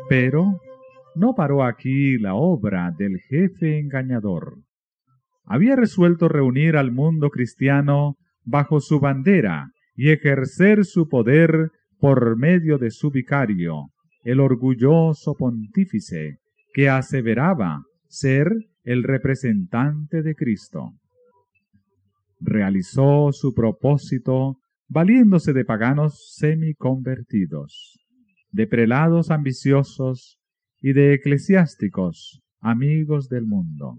Pero 0.08 0.58
no 1.16 1.34
paró 1.34 1.64
aquí 1.64 2.16
la 2.16 2.34
obra 2.34 2.94
del 2.96 3.18
jefe 3.28 3.78
engañador. 3.78 4.65
Había 5.46 5.76
resuelto 5.76 6.28
reunir 6.28 6.76
al 6.76 6.90
mundo 6.90 7.30
cristiano 7.30 8.16
bajo 8.44 8.80
su 8.80 8.98
bandera 8.98 9.70
y 9.94 10.10
ejercer 10.10 10.84
su 10.84 11.08
poder 11.08 11.70
por 11.98 12.36
medio 12.36 12.78
de 12.78 12.90
su 12.90 13.10
vicario, 13.10 13.86
el 14.24 14.40
orgulloso 14.40 15.34
pontífice, 15.34 16.38
que 16.74 16.88
aseveraba 16.88 17.82
ser 18.08 18.52
el 18.82 19.04
representante 19.04 20.22
de 20.22 20.34
Cristo. 20.34 20.90
Realizó 22.40 23.30
su 23.32 23.54
propósito 23.54 24.58
valiéndose 24.88 25.52
de 25.52 25.64
paganos 25.64 26.34
semiconvertidos, 26.36 28.04
de 28.50 28.66
prelados 28.66 29.30
ambiciosos 29.30 30.38
y 30.80 30.92
de 30.92 31.14
eclesiásticos 31.14 32.42
amigos 32.60 33.28
del 33.28 33.46
mundo. 33.46 33.96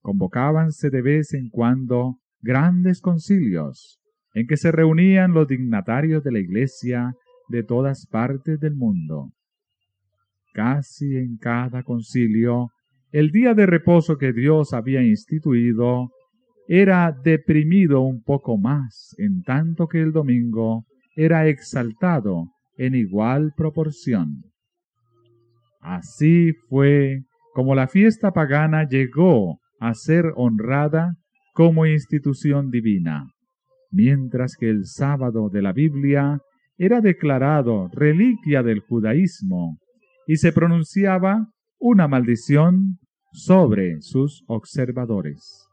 Convocábanse 0.00 0.90
de 0.90 1.02
vez 1.02 1.34
en 1.34 1.48
cuando 1.50 2.16
grandes 2.40 3.00
concilios 3.00 4.00
en 4.34 4.46
que 4.46 4.56
se 4.56 4.72
reunían 4.72 5.32
los 5.32 5.48
dignatarios 5.48 6.22
de 6.22 6.32
la 6.32 6.38
Iglesia 6.38 7.14
de 7.48 7.62
todas 7.62 8.06
partes 8.06 8.60
del 8.60 8.74
mundo. 8.74 9.30
Casi 10.52 11.16
en 11.16 11.36
cada 11.36 11.82
concilio, 11.82 12.68
el 13.12 13.30
día 13.30 13.54
de 13.54 13.66
reposo 13.66 14.18
que 14.18 14.32
Dios 14.32 14.72
había 14.72 15.02
instituido 15.02 16.10
era 16.68 17.12
deprimido 17.24 18.02
un 18.02 18.22
poco 18.22 18.56
más, 18.56 19.14
en 19.18 19.42
tanto 19.42 19.88
que 19.88 20.00
el 20.00 20.12
domingo 20.12 20.84
era 21.16 21.48
exaltado 21.48 22.46
en 22.76 22.94
igual 22.94 23.52
proporción. 23.56 24.44
Así 25.80 26.52
fue 26.68 27.22
como 27.52 27.74
la 27.74 27.88
fiesta 27.88 28.32
pagana 28.32 28.86
llegó 28.88 29.59
a 29.80 29.94
ser 29.94 30.26
honrada 30.36 31.16
como 31.54 31.86
institución 31.86 32.70
divina, 32.70 33.26
mientras 33.90 34.54
que 34.56 34.68
el 34.68 34.86
sábado 34.86 35.48
de 35.48 35.62
la 35.62 35.72
Biblia 35.72 36.38
era 36.78 37.00
declarado 37.00 37.88
reliquia 37.92 38.62
del 38.62 38.80
judaísmo 38.80 39.78
y 40.26 40.36
se 40.36 40.52
pronunciaba 40.52 41.48
una 41.78 42.06
maldición 42.06 42.98
sobre 43.32 44.00
sus 44.00 44.44
observadores. 44.46 45.66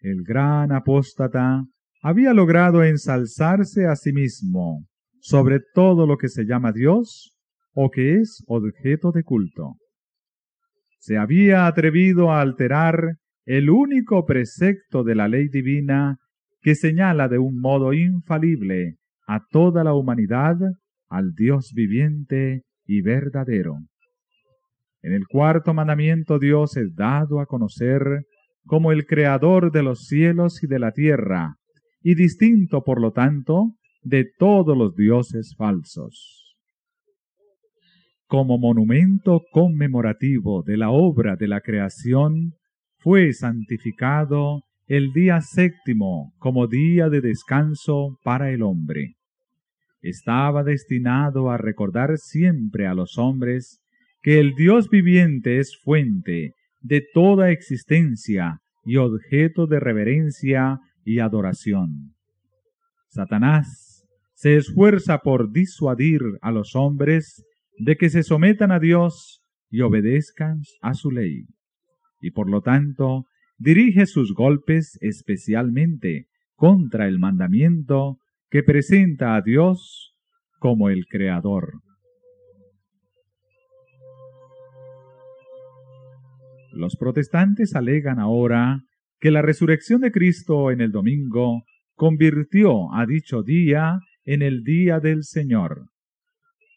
El 0.00 0.24
gran 0.24 0.72
apóstata 0.72 1.64
había 2.02 2.32
logrado 2.32 2.82
ensalzarse 2.84 3.86
a 3.86 3.96
sí 3.96 4.12
mismo 4.12 4.86
sobre 5.20 5.58
todo 5.74 6.06
lo 6.06 6.16
que 6.16 6.28
se 6.28 6.44
llama 6.44 6.72
Dios 6.72 7.37
o 7.80 7.90
que 7.90 8.16
es 8.16 8.42
objeto 8.48 9.12
de 9.12 9.22
culto. 9.22 9.76
Se 10.98 11.16
había 11.16 11.68
atrevido 11.68 12.32
a 12.32 12.40
alterar 12.40 13.18
el 13.44 13.70
único 13.70 14.26
precepto 14.26 15.04
de 15.04 15.14
la 15.14 15.28
ley 15.28 15.48
divina 15.48 16.16
que 16.60 16.74
señala 16.74 17.28
de 17.28 17.38
un 17.38 17.60
modo 17.60 17.92
infalible 17.92 18.96
a 19.28 19.44
toda 19.48 19.84
la 19.84 19.94
humanidad 19.94 20.56
al 21.08 21.34
Dios 21.34 21.70
viviente 21.72 22.62
y 22.84 23.00
verdadero. 23.00 23.76
En 25.00 25.12
el 25.12 25.28
cuarto 25.28 25.72
mandamiento 25.72 26.40
Dios 26.40 26.76
es 26.76 26.96
dado 26.96 27.38
a 27.38 27.46
conocer 27.46 28.24
como 28.64 28.90
el 28.90 29.06
creador 29.06 29.70
de 29.70 29.84
los 29.84 30.06
cielos 30.06 30.64
y 30.64 30.66
de 30.66 30.80
la 30.80 30.90
tierra, 30.90 31.54
y 32.02 32.16
distinto, 32.16 32.82
por 32.82 33.00
lo 33.00 33.12
tanto, 33.12 33.76
de 34.02 34.26
todos 34.36 34.76
los 34.76 34.96
dioses 34.96 35.54
falsos. 35.56 36.37
Como 38.28 38.58
monumento 38.58 39.40
conmemorativo 39.50 40.62
de 40.62 40.76
la 40.76 40.90
obra 40.90 41.36
de 41.36 41.48
la 41.48 41.62
creación, 41.62 42.52
fue 42.98 43.32
santificado 43.32 44.64
el 44.86 45.14
día 45.14 45.40
séptimo 45.40 46.34
como 46.36 46.66
día 46.66 47.08
de 47.08 47.22
descanso 47.22 48.18
para 48.22 48.50
el 48.50 48.62
hombre. 48.62 49.14
Estaba 50.02 50.62
destinado 50.62 51.50
a 51.50 51.56
recordar 51.56 52.18
siempre 52.18 52.86
a 52.86 52.92
los 52.92 53.16
hombres 53.16 53.80
que 54.20 54.40
el 54.40 54.54
Dios 54.54 54.90
viviente 54.90 55.58
es 55.58 55.78
fuente 55.82 56.52
de 56.82 57.02
toda 57.14 57.50
existencia 57.50 58.60
y 58.84 58.96
objeto 58.96 59.66
de 59.66 59.80
reverencia 59.80 60.80
y 61.02 61.20
adoración. 61.20 62.14
Satanás 63.08 64.04
se 64.34 64.56
esfuerza 64.56 65.20
por 65.20 65.50
disuadir 65.50 66.20
a 66.42 66.52
los 66.52 66.76
hombres 66.76 67.42
de 67.78 67.96
que 67.96 68.10
se 68.10 68.22
sometan 68.22 68.72
a 68.72 68.78
Dios 68.78 69.42
y 69.70 69.80
obedezcan 69.82 70.62
a 70.82 70.94
su 70.94 71.10
ley, 71.10 71.46
y 72.20 72.30
por 72.30 72.50
lo 72.50 72.60
tanto 72.62 73.26
dirige 73.58 74.06
sus 74.06 74.34
golpes 74.34 74.98
especialmente 75.00 76.26
contra 76.54 77.06
el 77.06 77.18
mandamiento 77.18 78.18
que 78.50 78.62
presenta 78.62 79.36
a 79.36 79.42
Dios 79.42 80.14
como 80.58 80.88
el 80.88 81.06
Creador. 81.06 81.80
Los 86.72 86.96
protestantes 86.96 87.74
alegan 87.74 88.18
ahora 88.18 88.82
que 89.20 89.30
la 89.30 89.42
resurrección 89.42 90.00
de 90.00 90.12
Cristo 90.12 90.70
en 90.70 90.80
el 90.80 90.92
domingo 90.92 91.64
convirtió 91.94 92.94
a 92.94 93.04
dicho 93.06 93.42
día 93.42 93.98
en 94.24 94.42
el 94.42 94.62
día 94.62 95.00
del 95.00 95.24
Señor. 95.24 95.86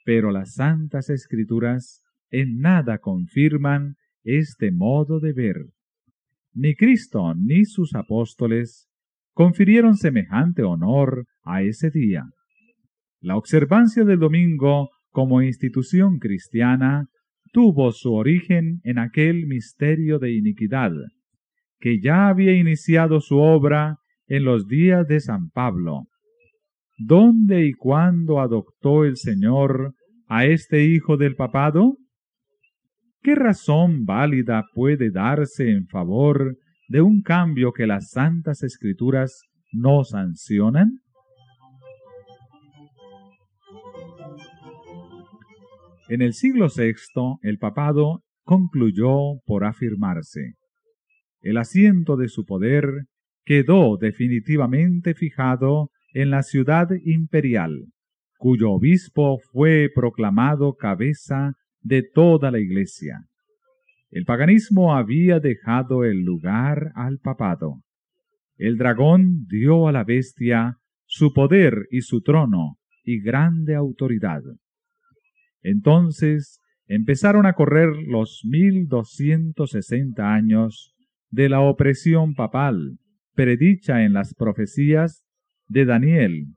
Pero 0.04 0.32
las 0.32 0.56
santas 0.56 1.10
escrituras 1.10 2.04
en 2.30 2.60
nada 2.60 3.00
confirman 3.00 3.96
este 4.24 4.72
modo 4.72 5.20
de 5.20 5.34
ver. 5.34 5.58
Ni 6.54 6.76
Cristo 6.76 7.34
ni 7.36 7.66
sus 7.66 7.96
apóstoles 7.96 8.90
confirieron 9.34 9.96
semejante 9.96 10.64
honor 10.64 11.26
a 11.44 11.64
ese 11.64 11.90
día. 11.90 12.26
La 13.20 13.38
observancia 13.38 14.04
del 14.04 14.20
domingo 14.20 14.90
como 15.10 15.42
institución 15.42 16.20
cristiana 16.20 17.08
tuvo 17.52 17.92
su 17.92 18.14
origen 18.14 18.80
en 18.84 18.98
aquel 18.98 19.46
misterio 19.46 20.20
de 20.20 20.34
iniquidad, 20.34 20.92
que 21.80 22.00
ya 22.00 22.30
había 22.30 22.54
iniciado 22.54 23.20
su 23.20 23.38
obra 23.38 23.98
en 24.28 24.46
los 24.46 24.68
días 24.68 25.08
de 25.08 25.20
San 25.20 25.50
Pablo. 25.50 26.08
¿Dónde 27.04 27.66
y 27.66 27.74
cuándo 27.74 28.40
adoptó 28.40 29.06
el 29.06 29.18
Señor 29.18 29.96
a 30.28 30.46
este 30.46 30.84
hijo 30.84 31.18
del 31.18 31.36
papado? 31.36 31.98
¿Qué 33.22 33.34
razón 33.34 34.06
válida 34.06 34.66
puede 34.76 35.10
darse 35.10 35.72
en 35.72 35.88
favor 35.88 36.58
de 36.90 37.02
un 37.02 37.24
cambio 37.24 37.72
que 37.72 37.88
las 37.88 38.12
santas 38.12 38.62
escrituras 38.62 39.42
no 39.72 40.04
sancionan? 40.04 41.00
En 46.08 46.22
el 46.22 46.34
siglo 46.34 46.68
VI, 46.68 47.38
el 47.42 47.58
papado 47.58 48.22
concluyó 48.44 49.40
por 49.46 49.66
afirmarse. 49.66 50.54
El 51.42 51.58
asiento 51.58 52.16
de 52.16 52.28
su 52.28 52.46
poder 52.46 53.06
quedó 53.44 53.98
definitivamente 53.98 55.16
fijado 55.16 55.90
en 56.14 56.30
la 56.30 56.44
ciudad 56.44 56.90
imperial, 57.04 57.86
cuyo 58.38 58.72
obispo 58.72 59.40
fue 59.52 59.90
proclamado 59.94 60.76
cabeza 60.76 61.54
de 61.82 62.04
toda 62.04 62.52
la 62.52 62.60
iglesia. 62.60 63.26
El 64.10 64.26
paganismo 64.26 64.96
había 64.96 65.40
dejado 65.40 66.04
el 66.04 66.24
lugar 66.24 66.92
al 66.96 67.20
papado. 67.20 67.82
El 68.58 68.78
dragón 68.78 69.46
dio 69.48 69.88
a 69.88 69.92
la 69.92 70.04
bestia 70.04 70.78
su 71.06 71.34
poder 71.34 71.88
y 71.92 72.02
su 72.02 72.22
trono 72.22 72.78
y 73.04 73.22
grande 73.22 73.76
autoridad. 73.76 74.42
Entonces 75.62 76.60
empezaron 76.88 77.46
a 77.46 77.54
correr 77.54 77.90
los 78.08 78.42
mil 78.44 78.88
doscientos 78.88 79.72
sesenta 79.72 80.34
años 80.34 80.94
de 81.30 81.48
la 81.48 81.62
opresión 81.62 82.34
papal 82.34 82.98
predicha 83.34 84.04
en 84.04 84.14
las 84.14 84.34
profecías 84.34 85.26
de 85.72 85.86
Daniel 85.86 86.48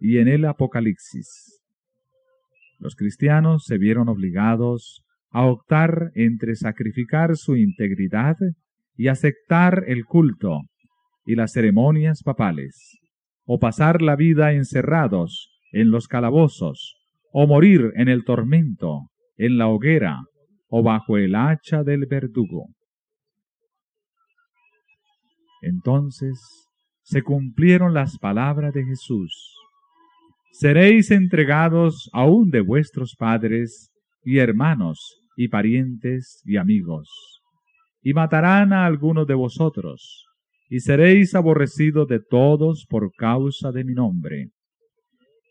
y 0.00 0.18
en 0.18 0.26
el 0.26 0.44
Apocalipsis. 0.44 1.62
Los 2.80 2.96
cristianos 2.96 3.64
se 3.64 3.78
vieron 3.78 4.08
obligados 4.08 5.04
a 5.30 5.46
optar 5.46 6.10
entre 6.14 6.56
sacrificar 6.56 7.36
su 7.36 7.56
integridad 7.56 8.36
y 8.96 9.06
aceptar 9.06 9.84
el 9.86 10.04
culto 10.04 10.62
y 11.24 11.36
las 11.36 11.52
ceremonias 11.52 12.22
papales, 12.24 12.98
o 13.44 13.60
pasar 13.60 14.02
la 14.02 14.16
vida 14.16 14.52
encerrados 14.52 15.50
en 15.70 15.92
los 15.92 16.08
calabozos, 16.08 16.96
o 17.32 17.46
morir 17.46 17.92
en 17.94 18.08
el 18.08 18.24
tormento, 18.24 19.08
en 19.36 19.56
la 19.56 19.68
hoguera, 19.68 20.22
o 20.68 20.82
bajo 20.82 21.16
el 21.16 21.36
hacha 21.36 21.84
del 21.84 22.06
verdugo. 22.06 22.66
Entonces 25.62 26.67
se 27.08 27.22
cumplieron 27.22 27.94
las 27.94 28.18
palabras 28.18 28.74
de 28.74 28.84
Jesús. 28.84 29.56
Seréis 30.52 31.10
entregados 31.10 32.10
aún 32.12 32.50
de 32.50 32.60
vuestros 32.60 33.16
padres 33.16 33.90
y 34.22 34.38
hermanos 34.38 35.18
y 35.34 35.48
parientes 35.48 36.42
y 36.44 36.58
amigos, 36.58 37.08
y 38.02 38.12
matarán 38.12 38.74
a 38.74 38.84
algunos 38.84 39.26
de 39.26 39.32
vosotros, 39.32 40.26
y 40.68 40.80
seréis 40.80 41.34
aborrecidos 41.34 42.08
de 42.08 42.20
todos 42.20 42.84
por 42.86 43.10
causa 43.14 43.72
de 43.72 43.84
mi 43.84 43.94
nombre. 43.94 44.50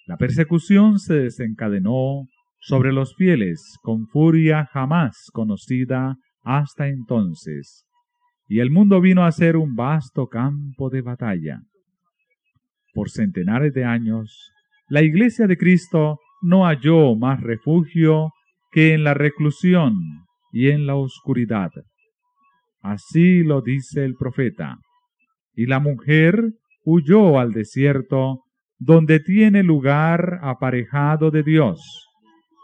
La 0.05 0.17
persecución 0.17 0.99
se 0.99 1.15
desencadenó 1.15 2.27
sobre 2.59 2.93
los 2.93 3.15
fieles 3.15 3.79
con 3.81 4.05
furia 4.05 4.69
jamás 4.71 5.31
conocida 5.33 6.17
hasta 6.43 6.87
entonces, 6.87 7.86
y 8.47 8.59
el 8.59 8.71
mundo 8.71 9.01
vino 9.01 9.25
a 9.25 9.31
ser 9.31 9.57
un 9.57 9.75
vasto 9.75 10.27
campo 10.27 10.89
de 10.89 11.01
batalla. 11.01 11.61
Por 12.93 13.09
centenares 13.09 13.73
de 13.73 13.83
años, 13.83 14.51
la 14.89 15.01
Iglesia 15.01 15.47
de 15.47 15.57
Cristo 15.57 16.19
no 16.41 16.65
halló 16.65 17.15
más 17.15 17.41
refugio 17.41 18.31
que 18.71 18.93
en 18.93 19.03
la 19.03 19.13
reclusión 19.13 19.93
y 20.51 20.69
en 20.69 20.87
la 20.87 20.95
oscuridad. 20.95 21.71
Así 22.81 23.43
lo 23.43 23.61
dice 23.61 24.05
el 24.05 24.15
profeta. 24.15 24.77
Y 25.53 25.65
la 25.65 25.79
mujer 25.79 26.53
huyó 26.85 27.39
al 27.39 27.51
desierto, 27.51 28.43
donde 28.79 29.19
tiene 29.19 29.63
lugar 29.63 30.39
aparejado 30.41 31.31
de 31.31 31.43
Dios, 31.43 31.81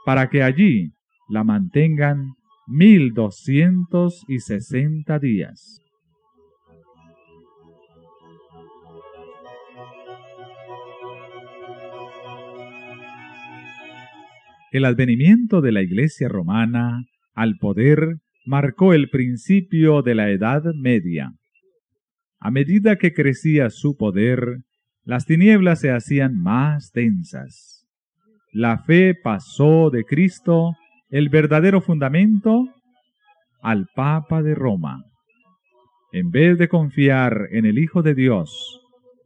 para 0.06 0.30
que 0.30 0.43
allí 0.43 0.93
la 1.28 1.43
mantengan 1.43 2.36
mil 2.67 3.13
doscientos 3.13 4.23
y 4.28 4.39
sesenta 4.39 5.19
días. 5.19 5.80
El 14.71 14.86
advenimiento 14.86 15.62
de 15.62 15.71
la 15.71 15.82
Iglesia 15.82 16.28
romana 16.30 17.06
al 17.36 17.58
poder 17.60 18.17
marcó 18.45 18.93
el 18.93 19.10
principio 19.10 20.02
de 20.02 20.15
la 20.15 20.30
Edad 20.32 20.63
Media. 20.73 21.34
A 22.39 22.49
medida 22.49 22.97
que 22.97 23.13
crecía 23.13 23.69
su 23.69 23.95
poder, 23.95 24.63
las 25.04 25.26
tinieblas 25.26 25.82
se 25.82 25.91
hacían 25.91 26.41
más 26.41 26.91
densas. 26.91 27.86
La 28.52 28.80
fe 28.80 29.13
pasó 29.15 29.89
de 29.89 30.06
Cristo, 30.06 30.73
el 31.13 31.30
verdadero 31.30 31.80
fundamento, 31.80 32.69
al 33.62 33.86
Papa 33.93 34.41
de 34.41 34.56
Roma. 34.56 35.04
En 36.12 36.32
vez 36.32 36.58
de 36.58 36.67
confiar 36.67 37.49
en 37.52 37.67
el 37.67 37.78
Hijo 37.78 38.02
de 38.02 38.15
Dios 38.15 38.82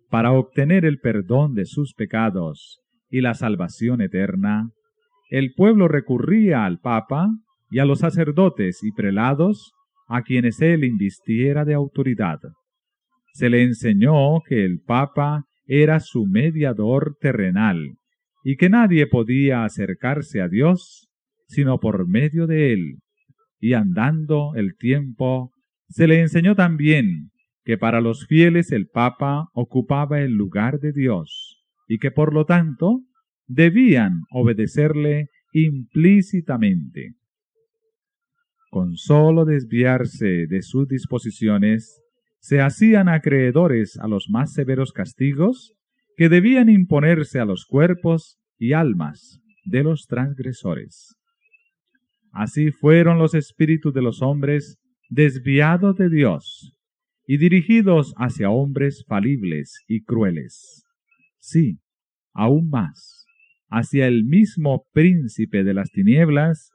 para 0.10 0.34
obtener 0.34 0.84
el 0.84 1.00
perdón 1.00 1.54
de 1.54 1.64
sus 1.64 1.94
pecados 1.94 2.82
y 3.10 3.22
la 3.22 3.36
salvación 3.36 4.02
eterna, 4.02 4.70
el 5.30 5.54
pueblo 5.56 5.88
recurría 5.88 6.66
al 6.66 6.80
Papa 6.80 7.30
y 7.70 7.80
a 7.80 7.86
los 7.86 8.00
sacerdotes 8.00 8.84
y 8.84 8.92
prelados 8.92 9.72
a 10.10 10.24
quienes 10.24 10.62
él 10.62 10.84
invistiera 10.84 11.64
de 11.64 11.74
autoridad. 11.74 12.40
Se 13.32 13.50
le 13.50 13.64
enseñó 13.64 14.42
que 14.46 14.66
el 14.66 14.82
Papa 14.86 15.46
era 15.68 16.02
su 16.02 16.26
mediador 16.26 17.16
terrenal 17.22 17.94
y 18.44 18.58
que 18.58 18.68
nadie 18.70 19.08
podía 19.08 19.64
acercarse 19.64 20.42
a 20.42 20.50
Dios 20.50 21.07
sino 21.48 21.80
por 21.80 22.08
medio 22.08 22.48
de 22.48 22.74
él. 22.74 23.00
Y 23.60 23.74
andando 23.74 24.54
el 24.56 24.76
tiempo, 24.78 25.52
se 25.90 26.08
le 26.08 26.22
enseñó 26.22 26.56
también 26.56 27.32
que 27.64 27.78
para 27.78 28.02
los 28.02 28.28
fieles 28.28 28.72
el 28.72 28.88
Papa 28.88 29.50
ocupaba 29.54 30.22
el 30.22 30.34
lugar 30.34 30.80
de 30.80 30.94
Dios 30.94 31.66
y 31.88 31.98
que 31.98 32.12
por 32.12 32.34
lo 32.34 32.46
tanto 32.46 33.02
debían 33.46 34.22
obedecerle 34.32 35.28
implícitamente. 35.52 37.16
Con 38.70 38.96
sólo 38.96 39.46
desviarse 39.46 40.46
de 40.48 40.62
sus 40.62 40.88
disposiciones, 40.88 42.02
se 42.40 42.62
hacían 42.62 43.10
acreedores 43.10 43.98
a 43.98 44.08
los 44.08 44.28
más 44.30 44.54
severos 44.54 44.92
castigos 44.92 45.74
que 46.16 46.30
debían 46.30 46.70
imponerse 46.70 47.40
a 47.40 47.46
los 47.46 47.66
cuerpos 47.66 48.38
y 48.58 48.74
almas 48.74 49.42
de 49.66 49.84
los 49.84 50.06
transgresores. 50.08 51.17
Así 52.38 52.70
fueron 52.70 53.18
los 53.18 53.34
espíritus 53.34 53.92
de 53.96 54.04
los 54.04 54.22
hombres 54.22 54.78
desviados 55.10 55.96
de 55.96 56.08
Dios 56.08 56.72
y 57.26 57.40
dirigidos 57.40 58.14
hacia 58.16 58.52
hombres 58.52 59.04
falibles 59.08 59.84
y 59.88 60.04
crueles. 60.04 60.84
Sí, 61.40 61.80
aún 62.34 62.70
más 62.70 63.26
hacia 63.70 64.06
el 64.06 64.24
mismo 64.24 64.86
príncipe 64.94 65.64
de 65.64 65.74
las 65.74 65.90
tinieblas 65.90 66.70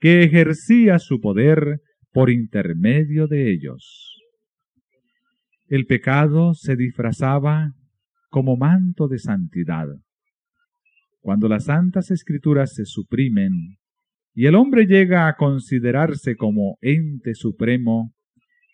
que 0.00 0.22
ejercía 0.22 0.98
su 0.98 1.18
poder 1.18 1.80
por 2.12 2.28
intermedio 2.28 3.26
de 3.26 3.50
ellos. 3.50 4.20
El 5.66 5.86
pecado 5.86 6.52
se 6.52 6.76
disfrazaba 6.76 7.72
como 8.28 8.58
manto 8.58 9.08
de 9.08 9.18
santidad. 9.18 9.86
Cuando 11.20 11.48
las 11.48 11.64
santas 11.64 12.10
escrituras 12.10 12.74
se 12.74 12.84
suprimen 12.84 13.78
y 14.38 14.44
el 14.44 14.54
hombre 14.54 14.84
llega 14.84 15.28
a 15.28 15.36
considerarse 15.36 16.36
como 16.36 16.76
ente 16.82 17.34
supremo, 17.34 18.12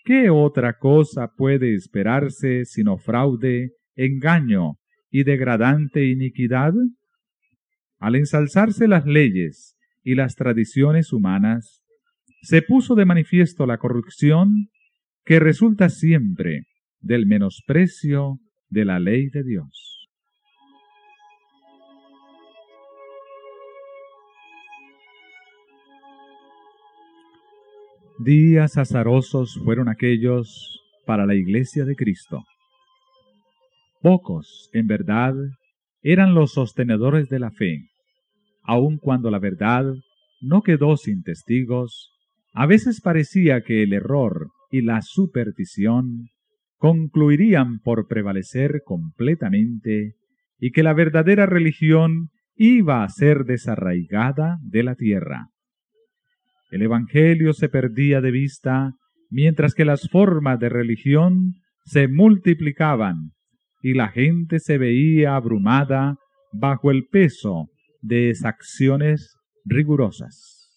¿qué 0.05 0.29
otra 0.29 0.77
cosa 0.77 1.29
puede 1.37 1.77
esperarse 1.77 2.65
sino 2.65 2.99
fraude, 2.99 3.71
engaño 3.95 4.79
y 5.09 5.23
degradante 5.23 6.05
iniquidad? 6.09 6.73
Al 8.01 8.17
ensalzarse 8.17 8.89
las 8.89 9.07
leyes 9.07 9.77
y 10.03 10.17
las 10.17 10.35
tradiciones 10.35 11.13
humanas, 11.13 11.85
se 12.41 12.63
puso 12.63 12.97
de 12.97 13.05
manifiesto 13.05 13.65
la 13.65 13.79
corrupción 13.79 14.67
que 15.25 15.39
resulta 15.39 15.91
siempre 15.91 16.65
del 17.01 17.25
menosprecio 17.25 18.41
de 18.69 18.85
la 18.85 18.99
ley 18.99 19.29
de 19.29 19.45
Dios. 19.45 19.92
Días 28.25 28.77
azarosos 28.79 29.61
fueron 29.65 29.89
aquellos 29.89 30.81
para 31.07 31.27
la 31.27 31.35
iglesia 31.35 31.85
de 31.85 31.97
Cristo. 31.97 32.45
Pocos, 34.01 34.71
en 34.73 34.87
verdad, 34.87 35.35
eran 36.03 36.35
los 36.35 36.53
sostenedores 36.53 37.29
de 37.29 37.39
la 37.39 37.51
fe 37.51 37.93
aun 38.63 38.99
cuando 38.99 39.31
la 39.31 39.39
verdad 39.39 39.85
no 40.41 40.63
quedó 40.63 40.97
sin 40.97 41.23
testigos, 41.23 42.11
a 42.53 42.67
veces 42.67 43.01
parecía 43.01 43.63
que 43.63 43.83
el 43.83 43.93
error 43.93 44.51
y 44.71 44.83
la 44.83 45.01
superstición 45.03 46.29
concluirían 46.79 47.81
por 47.81 48.09
prevalecer 48.09 48.83
completamente 48.85 50.15
y 50.59 50.71
que 50.71 50.83
la 50.83 50.95
verdadera 50.95 51.47
religión 51.47 52.31
iba 52.55 53.05
a 53.05 53.09
ser 53.09 53.45
desarraigada 53.45 54.59
de 54.63 54.83
la 54.83 54.95
tierra. 54.95 55.49
El 56.73 56.81
Evangelio 56.81 57.53
se 57.53 57.69
perdía 57.69 58.23
de 58.23 58.31
vista 58.31 58.95
mientras 59.29 59.75
que 59.75 59.85
las 59.85 60.09
formas 60.09 60.59
de 60.59 60.71
religión 60.71 61.57
se 61.85 62.09
multiplicaban 62.09 63.33
y 63.83 63.93
la 63.93 64.09
gente 64.09 64.59
se 64.59 64.79
veía 64.79 65.37
abrumada 65.37 66.17
bajo 66.51 66.91
el 66.91 67.05
peso 67.09 67.69
de 68.01 68.31
exacciones 68.31 69.37
rigurosas. 69.67 70.71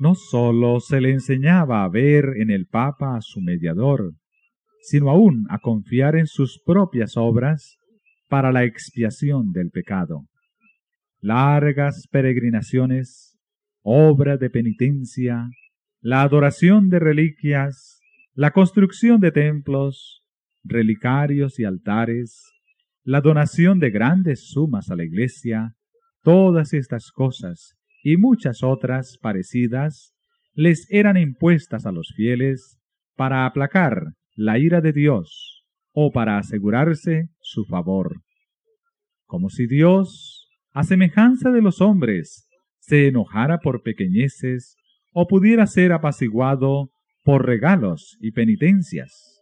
No 0.00 0.14
sólo 0.14 0.80
se 0.80 1.02
le 1.02 1.10
enseñaba 1.10 1.84
a 1.84 1.88
ver 1.90 2.32
en 2.38 2.50
el 2.50 2.66
Papa 2.66 3.14
a 3.14 3.20
su 3.20 3.42
mediador, 3.42 4.14
sino 4.80 5.10
aún 5.10 5.44
a 5.50 5.58
confiar 5.58 6.16
en 6.16 6.26
sus 6.26 6.62
propias 6.64 7.18
obras 7.18 7.77
para 8.28 8.52
la 8.52 8.64
expiación 8.64 9.52
del 9.52 9.70
pecado. 9.70 10.26
Largas 11.20 12.06
peregrinaciones, 12.10 13.38
obra 13.82 14.36
de 14.36 14.50
penitencia, 14.50 15.48
la 16.00 16.22
adoración 16.22 16.88
de 16.88 17.00
reliquias, 17.00 18.00
la 18.34 18.52
construcción 18.52 19.20
de 19.20 19.32
templos, 19.32 20.22
relicarios 20.62 21.58
y 21.58 21.64
altares, 21.64 22.52
la 23.02 23.20
donación 23.20 23.80
de 23.80 23.90
grandes 23.90 24.50
sumas 24.50 24.90
a 24.90 24.96
la 24.96 25.04
iglesia, 25.04 25.74
todas 26.22 26.74
estas 26.74 27.10
cosas 27.10 27.76
y 28.02 28.16
muchas 28.16 28.62
otras 28.62 29.18
parecidas 29.20 30.14
les 30.54 30.86
eran 30.90 31.16
impuestas 31.16 31.86
a 31.86 31.92
los 31.92 32.12
fieles 32.14 32.78
para 33.16 33.46
aplacar 33.46 34.12
la 34.36 34.58
ira 34.58 34.80
de 34.80 34.92
Dios 34.92 35.64
o 35.92 36.12
para 36.12 36.38
asegurarse 36.38 37.28
su 37.48 37.64
favor. 37.64 38.20
Como 39.26 39.48
si 39.48 39.66
Dios, 39.66 40.48
a 40.72 40.82
semejanza 40.84 41.50
de 41.50 41.62
los 41.62 41.80
hombres, 41.80 42.46
se 42.78 43.08
enojara 43.08 43.58
por 43.58 43.82
pequeñeces 43.82 44.76
o 45.12 45.26
pudiera 45.26 45.66
ser 45.66 45.92
apaciguado 45.92 46.90
por 47.24 47.46
regalos 47.46 48.18
y 48.20 48.32
penitencias. 48.32 49.34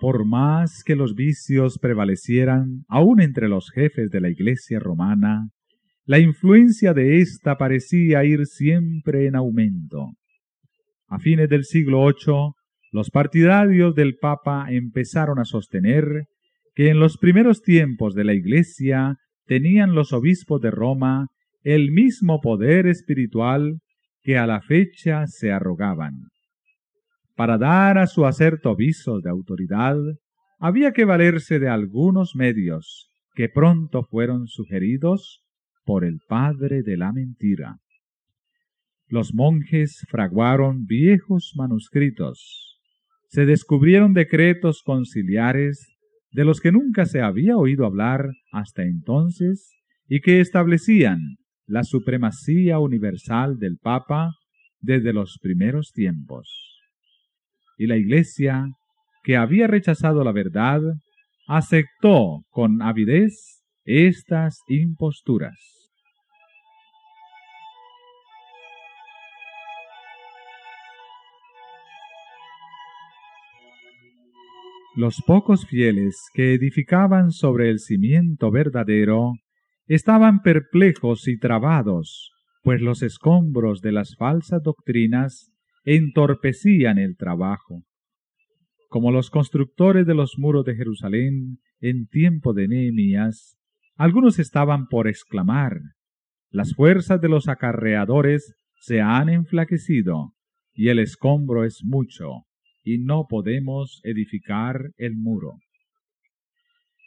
Por 0.00 0.24
más 0.24 0.84
que 0.84 0.94
los 0.94 1.16
vicios 1.16 1.80
prevalecieran 1.80 2.84
aún 2.88 3.20
entre 3.20 3.48
los 3.48 3.70
jefes 3.70 4.10
de 4.10 4.20
la 4.20 4.30
Iglesia 4.30 4.78
romana, 4.78 5.48
la 6.04 6.20
influencia 6.20 6.94
de 6.94 7.20
ésta 7.20 7.58
parecía 7.58 8.24
ir 8.24 8.46
siempre 8.46 9.26
en 9.26 9.34
aumento. 9.34 10.12
A 11.08 11.18
fines 11.18 11.48
del 11.48 11.64
siglo 11.64 12.06
VIII, 12.06 12.52
los 12.92 13.10
partidarios 13.10 13.94
del 13.94 14.16
Papa 14.16 14.66
empezaron 14.68 15.38
a 15.38 15.44
sostener 15.44 16.26
que 16.74 16.90
en 16.90 17.00
los 17.00 17.16
primeros 17.18 17.62
tiempos 17.62 18.14
de 18.14 18.24
la 18.24 18.34
Iglesia 18.34 19.16
tenían 19.46 19.94
los 19.94 20.12
obispos 20.12 20.60
de 20.60 20.70
Roma 20.70 21.28
el 21.64 21.90
mismo 21.90 22.40
poder 22.40 22.86
espiritual 22.86 23.80
que 24.22 24.36
a 24.38 24.46
la 24.46 24.60
fecha 24.60 25.26
se 25.26 25.50
arrogaban. 25.50 26.14
Para 27.34 27.56
dar 27.56 27.98
a 27.98 28.06
su 28.06 28.26
acerto 28.26 28.76
visos 28.76 29.22
de 29.22 29.30
autoridad, 29.30 29.96
había 30.58 30.92
que 30.92 31.04
valerse 31.04 31.58
de 31.58 31.68
algunos 31.68 32.34
medios 32.34 33.10
que 33.34 33.48
pronto 33.48 34.02
fueron 34.02 34.46
sugeridos 34.46 35.42
por 35.84 36.04
el 36.04 36.18
padre 36.28 36.82
de 36.82 36.96
la 36.96 37.12
mentira. 37.12 37.78
Los 39.08 39.34
monjes 39.34 40.04
fraguaron 40.08 40.84
viejos 40.84 41.52
manuscritos, 41.56 42.78
se 43.28 43.46
descubrieron 43.46 44.12
decretos 44.12 44.82
conciliares 44.84 45.86
de 46.30 46.44
los 46.44 46.60
que 46.60 46.72
nunca 46.72 47.06
se 47.06 47.20
había 47.20 47.56
oído 47.56 47.86
hablar 47.86 48.30
hasta 48.52 48.82
entonces 48.82 49.70
y 50.08 50.20
que 50.20 50.40
establecían 50.40 51.36
la 51.66 51.84
supremacía 51.84 52.78
universal 52.78 53.58
del 53.58 53.78
Papa 53.78 54.30
desde 54.80 55.12
los 55.12 55.38
primeros 55.40 55.92
tiempos 55.92 56.68
y 57.78 57.86
la 57.86 57.96
Iglesia, 57.96 58.66
que 59.22 59.36
había 59.36 59.68
rechazado 59.68 60.24
la 60.24 60.32
verdad, 60.32 60.80
aceptó 61.46 62.42
con 62.50 62.82
avidez 62.82 63.62
estas 63.84 64.58
imposturas. 64.68 65.77
Los 74.98 75.22
pocos 75.24 75.64
fieles 75.64 76.16
que 76.34 76.54
edificaban 76.54 77.30
sobre 77.30 77.70
el 77.70 77.78
cimiento 77.78 78.50
verdadero 78.50 79.34
estaban 79.86 80.42
perplejos 80.42 81.28
y 81.28 81.38
trabados, 81.38 82.32
pues 82.64 82.80
los 82.80 83.02
escombros 83.02 83.80
de 83.80 83.92
las 83.92 84.16
falsas 84.16 84.60
doctrinas 84.60 85.52
entorpecían 85.84 86.98
el 86.98 87.16
trabajo. 87.16 87.84
Como 88.88 89.12
los 89.12 89.30
constructores 89.30 90.04
de 90.04 90.14
los 90.14 90.36
muros 90.36 90.64
de 90.64 90.74
Jerusalén 90.74 91.60
en 91.78 92.08
tiempo 92.08 92.52
de 92.52 92.66
Nehemías, 92.66 93.56
algunos 93.94 94.40
estaban 94.40 94.88
por 94.88 95.06
exclamar, 95.06 95.78
las 96.50 96.74
fuerzas 96.74 97.20
de 97.20 97.28
los 97.28 97.46
acarreadores 97.46 98.52
se 98.80 99.00
han 99.00 99.28
enflaquecido, 99.28 100.32
y 100.72 100.88
el 100.88 100.98
escombro 100.98 101.64
es 101.64 101.84
mucho, 101.84 102.47
y 102.88 102.96
no 102.96 103.26
podemos 103.28 104.00
edificar 104.02 104.92
el 104.96 105.14
muro. 105.14 105.58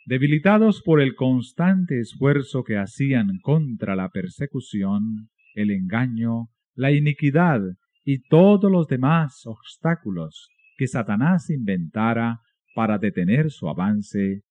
Debilitados 0.06 0.84
por 0.84 1.02
el 1.02 1.16
constante 1.16 2.00
esfuerzo 2.00 2.64
que 2.64 2.78
hacían 2.78 3.40
contra 3.42 3.96
la 3.96 4.10
persecución, 4.10 5.30
el 5.56 5.72
engaño, 5.72 6.50
la 6.76 6.92
iniquidad 6.92 7.62
y 8.06 8.20
todos 8.28 8.72
los 8.72 8.86
demás 8.86 9.42
obstáculos 9.46 10.50
que 10.78 10.86
Satanás 10.86 11.50
inventara 11.50 12.42
para 12.76 13.00
detener 13.00 13.50
su 13.50 13.68
avance, 13.68 14.42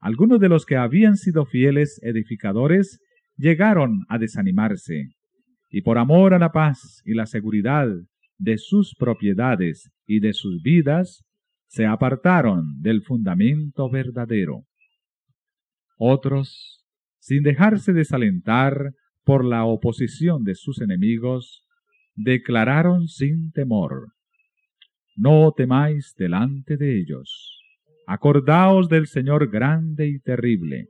algunos 0.00 0.40
de 0.40 0.48
los 0.48 0.64
que 0.64 0.76
habían 0.76 1.16
sido 1.16 1.44
fieles 1.44 2.00
edificadores 2.02 2.98
llegaron 3.36 4.06
a 4.08 4.16
desanimarse, 4.16 5.08
y 5.68 5.82
por 5.82 5.98
amor 5.98 6.32
a 6.32 6.38
la 6.38 6.50
paz 6.50 7.02
y 7.04 7.12
la 7.12 7.26
seguridad 7.26 7.88
de 8.38 8.56
sus 8.58 8.94
propiedades 8.94 9.90
y 10.06 10.20
de 10.20 10.32
sus 10.32 10.62
vidas, 10.62 11.24
se 11.66 11.84
apartaron 11.84 12.80
del 12.80 13.02
fundamento 13.02 13.90
verdadero. 13.90 14.64
Otros, 15.98 16.84
sin 17.18 17.42
dejarse 17.42 17.92
desalentar 17.92 18.92
por 19.24 19.44
la 19.44 19.64
oposición 19.64 20.44
de 20.44 20.54
sus 20.54 20.80
enemigos, 20.80 21.64
declararon 22.14 23.08
sin 23.08 23.52
temor, 23.52 24.12
No 25.14 25.52
temáis 25.54 26.14
delante 26.16 26.76
de 26.76 26.98
ellos, 26.98 27.60
acordaos 28.06 28.88
del 28.88 29.06
Señor 29.06 29.50
grande 29.50 30.08
y 30.08 30.20
terrible. 30.20 30.88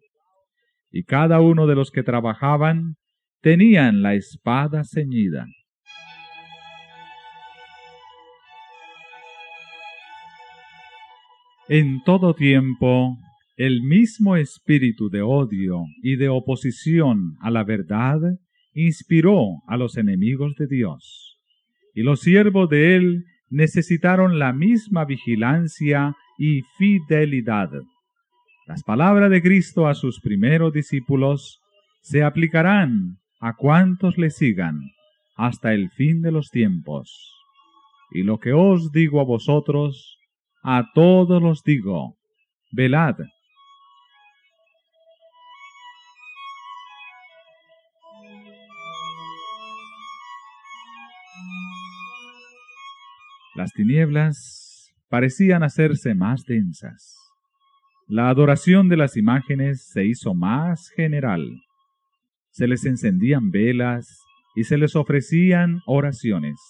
Y 0.91 1.05
cada 1.05 1.41
uno 1.41 1.67
de 1.67 1.75
los 1.75 1.91
que 1.91 2.03
trabajaban 2.03 2.97
tenían 3.41 4.03
la 4.03 4.15
espada 4.15 4.85
ceñida. 4.85 5.47
En 11.71 12.03
todo 12.03 12.33
tiempo, 12.33 13.19
el 13.59 13.83
mismo 13.83 14.37
espíritu 14.37 15.11
de 15.11 15.21
odio 15.21 15.85
y 16.03 16.17
de 16.17 16.31
oposición 16.31 17.37
a 17.43 17.51
la 17.51 17.63
verdad 17.63 18.19
inspiró 18.73 19.61
a 19.67 19.77
los 19.77 19.99
enemigos 19.99 20.55
de 20.57 20.67
Dios, 20.67 21.39
y 21.95 22.05
los 22.05 22.21
siervos 22.21 22.71
de 22.71 22.97
él 22.97 23.25
necesitaron 23.51 24.39
la 24.39 24.55
misma 24.55 25.05
vigilancia 25.05 26.17
y 26.39 26.63
fidelidad. 26.79 27.69
Las 28.67 28.83
palabras 28.83 29.31
de 29.31 29.43
Cristo 29.43 29.89
a 29.89 29.95
sus 29.95 30.21
primeros 30.21 30.73
discípulos 30.73 31.61
se 32.01 32.23
aplicarán 32.23 33.19
a 33.41 33.57
cuantos 33.57 34.17
le 34.17 34.31
sigan 34.31 34.81
hasta 35.37 35.75
el 35.75 35.91
fin 35.91 36.23
de 36.23 36.33
los 36.33 36.49
tiempos. 36.49 37.35
Y 38.11 38.23
lo 38.23 38.39
que 38.39 38.55
os 38.55 38.91
digo 38.91 39.21
a 39.21 39.25
vosotros, 39.25 40.18
a 40.71 40.91
todos 40.93 41.43
los 41.43 41.63
digo, 41.63 42.19
velad 42.73 43.17
Las 53.55 53.73
tinieblas 53.73 54.93
parecían 55.09 55.63
hacerse 55.63 56.15
más 56.15 56.45
densas. 56.45 57.17
La 58.07 58.29
adoración 58.29 58.91
de 58.91 58.99
las 58.99 59.17
imágenes 59.17 59.89
se 59.91 60.05
hizo 60.05 60.35
más 60.35 60.91
general. 60.91 61.63
Se 62.51 62.69
les 62.69 62.85
encendían 62.85 63.51
velas 63.51 64.07
y 64.55 64.65
se 64.65 64.77
les 64.77 64.95
ofrecían 64.97 65.81
oraciones. 65.87 66.61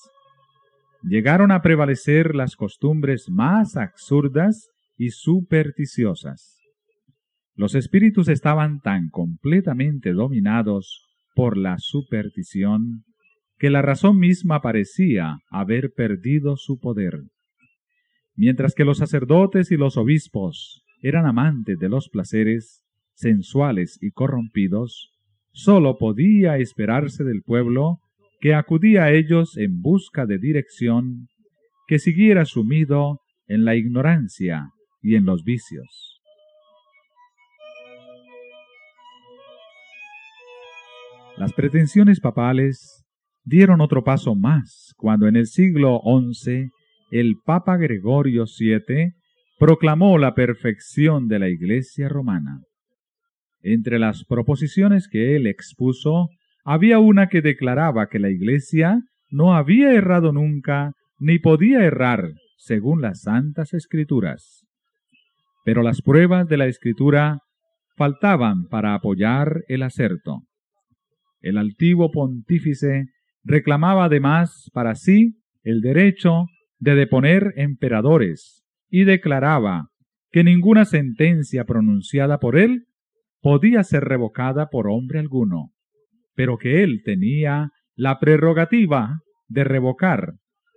Llegaron 1.02 1.52
a 1.52 1.62
prevalecer 1.62 2.34
las 2.34 2.56
costumbres 2.56 3.28
más 3.28 3.76
absurdas 3.76 4.68
y 4.96 5.10
supersticiosas. 5.10 6.58
Los 7.54 7.74
espíritus 7.74 8.28
estaban 8.28 8.80
tan 8.80 9.08
completamente 9.08 10.12
dominados 10.12 11.06
por 11.34 11.56
la 11.56 11.78
superstición 11.78 13.04
que 13.58 13.70
la 13.70 13.82
razón 13.82 14.18
misma 14.18 14.60
parecía 14.60 15.38
haber 15.50 15.92
perdido 15.92 16.56
su 16.56 16.78
poder. 16.78 17.22
Mientras 18.36 18.74
que 18.74 18.84
los 18.84 18.98
sacerdotes 18.98 19.72
y 19.72 19.76
los 19.76 19.96
obispos 19.96 20.84
eran 21.00 21.26
amantes 21.26 21.78
de 21.78 21.88
los 21.88 22.08
placeres 22.08 22.84
sensuales 23.14 23.98
y 24.00 24.12
corrompidos, 24.12 25.10
sólo 25.50 25.96
podía 25.96 26.58
esperarse 26.58 27.24
del 27.24 27.42
pueblo 27.42 27.98
que 28.40 28.54
acudía 28.54 29.04
a 29.04 29.12
ellos 29.12 29.56
en 29.56 29.80
busca 29.80 30.26
de 30.26 30.38
dirección, 30.38 31.28
que 31.86 31.98
siguiera 31.98 32.44
sumido 32.44 33.20
en 33.46 33.64
la 33.64 33.74
ignorancia 33.74 34.70
y 35.02 35.16
en 35.16 35.24
los 35.24 35.42
vicios. 35.42 36.20
Las 41.36 41.52
pretensiones 41.52 42.20
papales 42.20 43.04
dieron 43.44 43.80
otro 43.80 44.02
paso 44.02 44.34
más 44.34 44.92
cuando 44.96 45.28
en 45.28 45.36
el 45.36 45.46
siglo 45.46 46.00
XI 46.04 46.70
el 47.10 47.36
Papa 47.44 47.76
Gregorio 47.76 48.44
VII 48.44 49.12
proclamó 49.58 50.18
la 50.18 50.34
perfección 50.34 51.28
de 51.28 51.38
la 51.38 51.48
Iglesia 51.48 52.08
romana. 52.08 52.60
Entre 53.60 53.98
las 53.98 54.24
proposiciones 54.24 55.08
que 55.08 55.36
él 55.36 55.46
expuso, 55.46 56.28
había 56.70 56.98
una 56.98 57.28
que 57.28 57.40
declaraba 57.40 58.08
que 58.08 58.18
la 58.18 58.28
Iglesia 58.28 59.00
no 59.30 59.54
había 59.54 59.94
errado 59.94 60.32
nunca 60.32 60.92
ni 61.18 61.38
podía 61.38 61.82
errar 61.82 62.34
según 62.58 63.00
las 63.00 63.22
santas 63.22 63.72
escrituras. 63.72 64.66
Pero 65.64 65.82
las 65.82 66.02
pruebas 66.02 66.46
de 66.46 66.58
la 66.58 66.66
escritura 66.66 67.38
faltaban 67.96 68.66
para 68.68 68.92
apoyar 68.92 69.64
el 69.68 69.82
acerto. 69.82 70.42
El 71.40 71.56
altivo 71.56 72.10
pontífice 72.10 73.06
reclamaba 73.44 74.04
además 74.04 74.68
para 74.74 74.94
sí 74.94 75.38
el 75.62 75.80
derecho 75.80 76.48
de 76.80 76.96
deponer 76.96 77.54
emperadores 77.56 78.62
y 78.90 79.04
declaraba 79.04 79.88
que 80.30 80.44
ninguna 80.44 80.84
sentencia 80.84 81.64
pronunciada 81.64 82.38
por 82.38 82.58
él 82.58 82.84
podía 83.40 83.82
ser 83.84 84.04
revocada 84.04 84.68
por 84.68 84.86
hombre 84.86 85.18
alguno, 85.18 85.72
pero 86.38 86.56
que 86.56 86.84
él 86.84 87.02
tenía 87.04 87.72
la 87.96 88.20
prerrogativa 88.20 89.22
de 89.48 89.64
revocar 89.64 90.34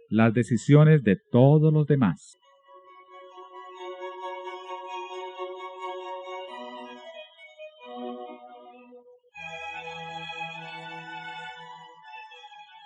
las 0.10 0.34
decisiones 0.34 1.04
de 1.04 1.19
todos 1.32 1.71
los 1.71 1.86
demás. 1.86 2.36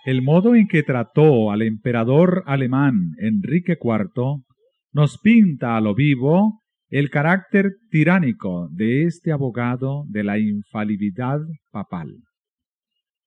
El 0.04 0.22
modo 0.22 0.54
en 0.54 0.68
que 0.68 0.84
trató 0.84 1.52
al 1.52 1.62
emperador 1.62 2.44
alemán 2.46 3.14
Enrique 3.20 3.78
IV 3.82 4.44
nos 4.92 5.18
pinta 5.20 5.78
a 5.78 5.82
lo 5.82 5.96
vivo 5.96 6.62
el 6.90 7.10
carácter 7.10 7.78
tiránico 7.90 8.68
de 8.70 9.04
este 9.04 9.32
abogado 9.32 10.04
de 10.10 10.26
la 10.26 10.40
infalibilidad 10.40 11.40
papal. 11.72 12.18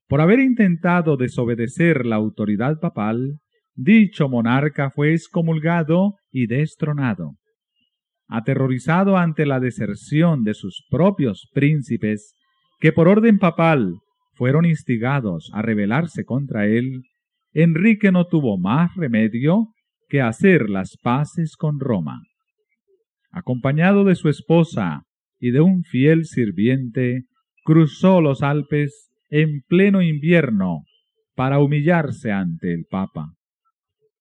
Por 0.09 0.23
haber 0.23 0.41
intentado 0.41 1.19
desobedecer 1.19 2.07
la 2.07 2.17
autoridad 2.17 2.81
papal, 2.81 3.41
dicho 3.75 4.29
monarca 4.29 4.91
fue 4.91 5.13
excomulgado 5.13 6.15
y 6.33 6.47
destronado. 6.47 7.35
Aterrorizado 8.27 9.19
ante 9.19 9.45
la 9.45 9.61
deserción 9.61 10.45
de 10.45 10.55
sus 10.55 10.87
propios 10.91 11.49
príncipes, 11.53 12.35
que 12.81 12.93
por 12.93 13.07
orden 13.07 13.39
papal 13.39 13.97
fueron 14.33 14.65
instigados 14.65 15.51
a 15.53 15.61
rebelarse 15.61 16.25
contra 16.25 16.67
él, 16.67 17.03
Enrique 17.53 18.11
no 18.11 18.27
tuvo 18.27 18.57
más 18.57 18.95
remedio 18.97 19.69
que 20.09 20.23
hacer 20.23 20.71
las 20.71 20.97
paces 21.03 21.55
con 21.57 21.81
Roma. 21.81 22.23
Acompañado 23.31 24.05
de 24.05 24.15
su 24.15 24.31
esposa 24.31 25.03
y 25.39 25.51
de 25.51 25.61
un 25.61 25.85
fiel 25.85 26.25
sirviente, 26.25 27.25
cruzó 27.63 28.23
los 28.23 28.43
Alpes 28.43 29.08
en 29.31 29.63
pleno 29.69 30.03
invierno 30.03 30.85
para 31.35 31.61
humillarse 31.61 32.33
ante 32.33 32.73
el 32.73 32.85
Papa. 32.91 33.35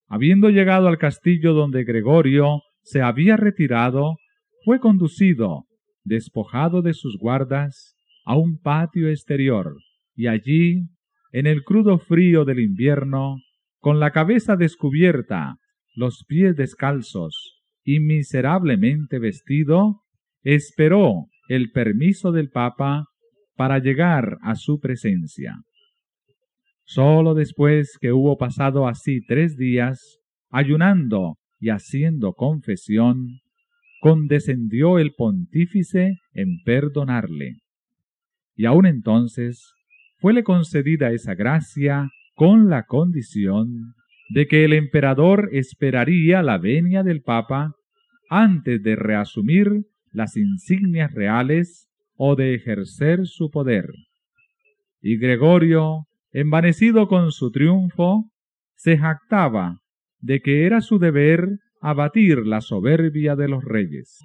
Habiendo 0.08 0.50
llegado 0.50 0.88
al 0.88 0.98
castillo 0.98 1.54
donde 1.54 1.84
Gregorio 1.84 2.62
se 2.82 3.02
había 3.02 3.36
retirado, 3.38 4.18
fue 4.64 4.80
conducido, 4.80 5.66
despojado 6.04 6.82
de 6.82 6.94
sus 6.94 7.18
guardas, 7.18 7.96
a 8.26 8.38
un 8.38 8.60
patio 8.60 9.10
exterior, 9.10 9.76
y 10.16 10.28
allí, 10.28 10.84
en 11.32 11.48
el 11.48 11.64
crudo 11.64 11.98
frío 11.98 12.46
del 12.46 12.60
invierno, 12.60 13.38
con 13.80 14.00
la 14.00 14.12
cabeza 14.12 14.56
descubierta, 14.56 15.58
los 15.96 16.24
pies 16.28 16.56
descalzos 16.56 17.62
y 17.84 18.00
miserablemente 18.00 19.20
vestido, 19.20 20.02
esperó 20.44 21.28
el 21.48 21.72
permiso 21.72 22.32
del 22.32 22.50
Papa 22.50 23.06
para 23.58 23.80
llegar 23.80 24.38
a 24.42 24.56
su 24.56 24.80
presencia. 24.80 25.56
Sólo 26.86 27.34
después 27.34 27.98
que 28.00 28.14
hubo 28.14 28.38
pasado 28.38 28.88
así 28.88 29.20
tres 29.26 29.58
días, 29.58 30.20
ayunando 30.50 31.36
y 31.60 31.70
haciendo 31.70 32.32
confesión, 32.34 33.42
condescendió 34.00 35.00
el 35.00 35.14
pontífice 35.14 36.14
en 36.34 36.62
perdonarle. 36.64 37.58
Y 38.56 38.66
aun 38.66 38.86
entonces 38.86 39.74
fuele 40.20 40.44
concedida 40.44 41.12
esa 41.12 41.36
gracia 41.36 42.10
con 42.36 42.70
la 42.70 42.84
condición 42.84 43.94
de 44.30 44.48
que 44.48 44.64
el 44.64 44.74
emperador 44.74 45.50
esperaría 45.52 46.42
la 46.42 46.58
venia 46.58 47.04
del 47.04 47.22
Papa 47.22 47.74
antes 48.30 48.82
de 48.84 48.96
reasumir 48.96 49.86
las 50.12 50.38
insignias 50.38 51.12
reales 51.14 51.87
o 52.18 52.36
de 52.36 52.56
ejercer 52.56 53.26
su 53.26 53.50
poder. 53.50 53.90
Y 55.02 55.18
Gregorio, 55.18 56.08
envanecido 56.32 57.08
con 57.08 57.32
su 57.32 57.52
triunfo, 57.52 58.26
se 58.76 58.98
jactaba 58.98 59.80
de 60.20 60.42
que 60.42 60.66
era 60.66 60.82
su 60.82 61.00
deber 61.00 61.48
abatir 61.80 62.40
la 62.46 62.62
soberbia 62.62 63.36
de 63.36 63.48
los 63.48 63.64
reyes. 63.64 64.20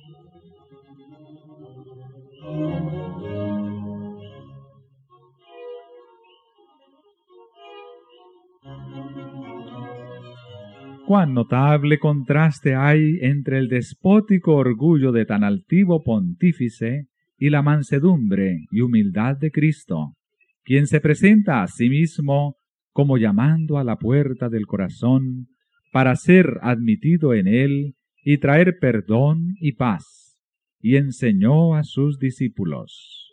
cuán 11.12 11.34
notable 11.34 11.98
contraste 11.98 12.74
hay 12.74 13.18
entre 13.20 13.58
el 13.58 13.68
despótico 13.68 14.54
orgullo 14.54 15.12
de 15.12 15.26
tan 15.26 15.44
altivo 15.44 16.02
pontífice 16.02 17.08
y 17.42 17.50
la 17.50 17.60
mansedumbre 17.60 18.66
y 18.70 18.82
humildad 18.82 19.36
de 19.36 19.50
Cristo, 19.50 20.14
quien 20.62 20.86
se 20.86 21.00
presenta 21.00 21.64
a 21.64 21.66
sí 21.66 21.88
mismo 21.88 22.54
como 22.92 23.18
llamando 23.18 23.78
a 23.78 23.84
la 23.84 23.96
puerta 23.96 24.48
del 24.48 24.64
corazón 24.64 25.48
para 25.90 26.14
ser 26.14 26.60
admitido 26.62 27.34
en 27.34 27.48
él 27.48 27.94
y 28.22 28.38
traer 28.38 28.76
perdón 28.80 29.56
y 29.58 29.72
paz, 29.72 30.38
y 30.78 30.94
enseñó 30.94 31.74
a 31.74 31.82
sus 31.82 32.20
discípulos. 32.20 33.32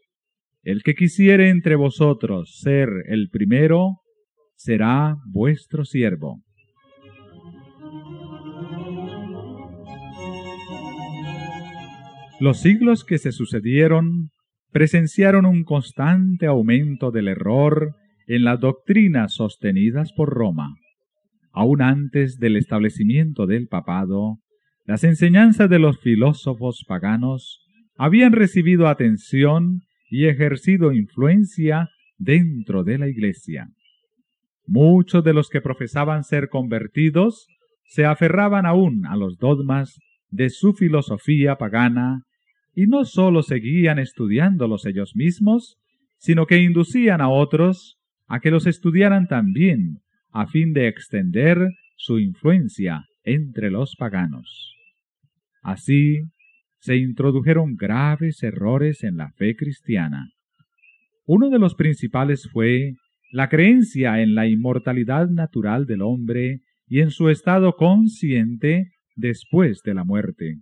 El 0.63 0.81
que 0.81 0.95
quisiere 0.95 1.49
entre 1.49 1.75
vosotros 1.75 2.57
ser 2.63 2.89
el 3.09 3.29
primero, 3.29 3.99
será 4.55 5.17
vuestro 5.31 5.85
siervo. 5.85 6.41
Los 12.39 12.61
siglos 12.61 13.03
que 13.03 13.17
se 13.17 13.33
sucedieron 13.33 14.29
presenciaron 14.71 15.45
un 15.45 15.65
constante 15.65 16.45
aumento 16.45 17.11
del 17.11 17.27
error 17.27 17.95
en 18.27 18.45
las 18.45 18.61
doctrinas 18.61 19.33
sostenidas 19.33 20.13
por 20.13 20.29
Roma. 20.29 20.73
Aún 21.51 21.81
antes 21.81 22.37
del 22.37 22.55
establecimiento 22.55 23.45
del 23.45 23.67
papado, 23.67 24.37
las 24.85 25.03
enseñanzas 25.03 25.69
de 25.69 25.79
los 25.79 25.99
filósofos 25.99 26.85
paganos 26.87 27.59
habían 27.97 28.31
recibido 28.31 28.87
atención 28.87 29.81
y 30.09 30.27
ejercido 30.27 30.93
influencia 30.93 31.89
dentro 32.17 32.85
de 32.85 32.99
la 32.99 33.09
Iglesia. 33.09 33.67
Muchos 34.65 35.25
de 35.25 35.33
los 35.33 35.49
que 35.49 35.59
profesaban 35.59 36.23
ser 36.23 36.47
convertidos 36.47 37.47
se 37.83 38.05
aferraban 38.05 38.65
aún 38.65 39.05
a 39.07 39.17
los 39.17 39.37
dogmas 39.37 39.99
de 40.29 40.49
su 40.49 40.73
filosofía 40.73 41.57
pagana 41.57 42.23
y 42.79 42.87
no 42.87 43.03
sólo 43.03 43.43
seguían 43.43 43.99
estudiándolos 43.99 44.85
ellos 44.85 45.13
mismos, 45.13 45.77
sino 46.17 46.45
que 46.45 46.59
inducían 46.59 47.19
a 47.19 47.27
otros 47.27 47.97
a 48.25 48.39
que 48.39 48.51
los 48.51 48.67
estudiaran 48.67 49.27
también, 49.27 49.97
a 50.31 50.47
fin 50.47 50.71
de 50.71 50.87
extender 50.87 51.57
su 51.97 52.19
influencia 52.19 53.03
entre 53.25 53.69
los 53.69 53.97
paganos. 53.97 54.75
Así 55.61 56.21
se 56.77 56.95
introdujeron 56.95 57.75
graves 57.75 58.43
errores 58.43 59.03
en 59.03 59.17
la 59.17 59.29
fe 59.33 59.57
cristiana. 59.57 60.29
Uno 61.25 61.49
de 61.49 61.59
los 61.59 61.75
principales 61.75 62.47
fue 62.49 62.93
la 63.33 63.49
creencia 63.49 64.21
en 64.21 64.35
la 64.35 64.47
inmortalidad 64.47 65.27
natural 65.27 65.85
del 65.85 66.01
hombre 66.01 66.61
y 66.87 67.01
en 67.01 67.11
su 67.11 67.27
estado 67.27 67.73
consciente 67.75 68.93
después 69.17 69.81
de 69.83 69.95
la 69.95 70.05
muerte. 70.05 70.59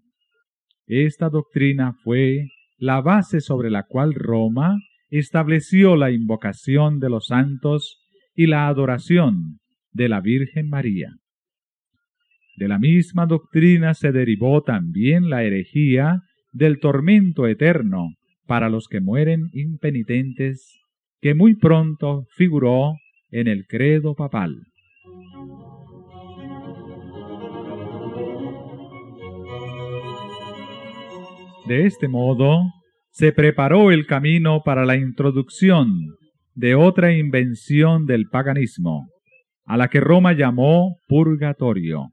Esta 0.87 1.29
doctrina 1.29 1.93
fue 2.01 2.47
la 2.77 3.01
base 3.01 3.41
sobre 3.41 3.69
la 3.69 3.83
cual 3.83 4.13
Roma 4.13 4.79
estableció 5.09 5.97
la 5.97 6.11
invocación 6.11 6.99
de 6.99 7.09
los 7.09 7.27
santos 7.27 8.01
y 8.33 8.47
la 8.47 8.67
adoración 8.67 9.59
de 9.91 10.07
la 10.07 10.21
Virgen 10.21 10.69
María. 10.69 11.09
De 12.55 12.69
la 12.69 12.79
misma 12.79 13.25
doctrina 13.25 13.93
se 13.93 14.13
derivó 14.13 14.63
también 14.63 15.29
la 15.29 15.43
herejía 15.43 16.21
del 16.53 16.79
tormento 16.79 17.47
eterno 17.47 18.13
para 18.45 18.69
los 18.69 18.87
que 18.87 19.01
mueren 19.01 19.49
impenitentes, 19.53 20.79
que 21.19 21.35
muy 21.35 21.55
pronto 21.55 22.25
figuró 22.35 22.95
en 23.29 23.47
el 23.47 23.67
credo 23.67 24.15
papal. 24.15 24.67
De 31.67 31.85
este 31.85 32.07
modo, 32.07 32.61
se 33.09 33.33
preparó 33.33 33.91
el 33.91 34.07
camino 34.07 34.61
para 34.63 34.85
la 34.85 34.95
introducción 34.95 36.15
de 36.55 36.75
otra 36.75 37.11
invención 37.11 38.05
del 38.05 38.29
paganismo, 38.29 39.09
a 39.65 39.75
la 39.75 39.89
que 39.89 39.99
Roma 39.99 40.31
llamó 40.31 40.95
purgatorio, 41.09 42.11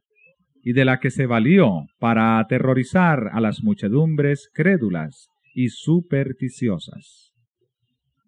y 0.60 0.72
de 0.72 0.84
la 0.84 0.98
que 0.98 1.10
se 1.10 1.26
valió 1.26 1.84
para 2.00 2.40
aterrorizar 2.40 3.30
a 3.32 3.40
las 3.40 3.62
muchedumbres 3.62 4.50
crédulas 4.52 5.28
y 5.54 5.68
supersticiosas. 5.68 7.32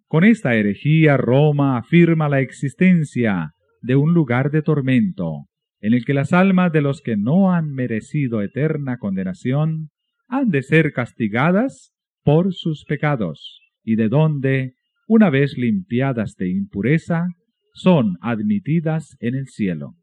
Con 0.07 0.23
esta 0.23 0.55
herejía 0.55 1.17
Roma 1.17 1.77
afirma 1.77 2.29
la 2.29 2.39
existencia 2.39 3.51
de 3.83 3.97
un 3.97 4.15
lugar 4.15 4.53
de 4.53 4.63
tormento, 4.63 5.47
en 5.81 5.93
el 5.93 6.05
que 6.05 6.15
las 6.15 6.33
almas 6.33 6.71
de 6.71 6.83
los 6.83 7.01
que 7.01 7.17
no 7.17 7.53
han 7.53 7.73
merecido 7.73 8.43
eterna 8.43 8.99
condenación 8.99 9.89
han 10.29 10.51
de 10.51 10.63
ser 10.63 10.93
castigadas 10.93 11.93
por 12.25 12.53
sus 12.53 12.85
pecados, 12.85 13.61
y 13.85 13.97
de 13.97 14.09
donde, 14.09 14.75
una 15.07 15.31
vez 15.31 15.57
limpiadas 15.57 16.35
de 16.35 16.51
impureza, 16.51 17.27
son 17.73 18.17
admitidas 18.21 19.17
en 19.21 19.35
el 19.35 19.47
cielo. 19.47 19.95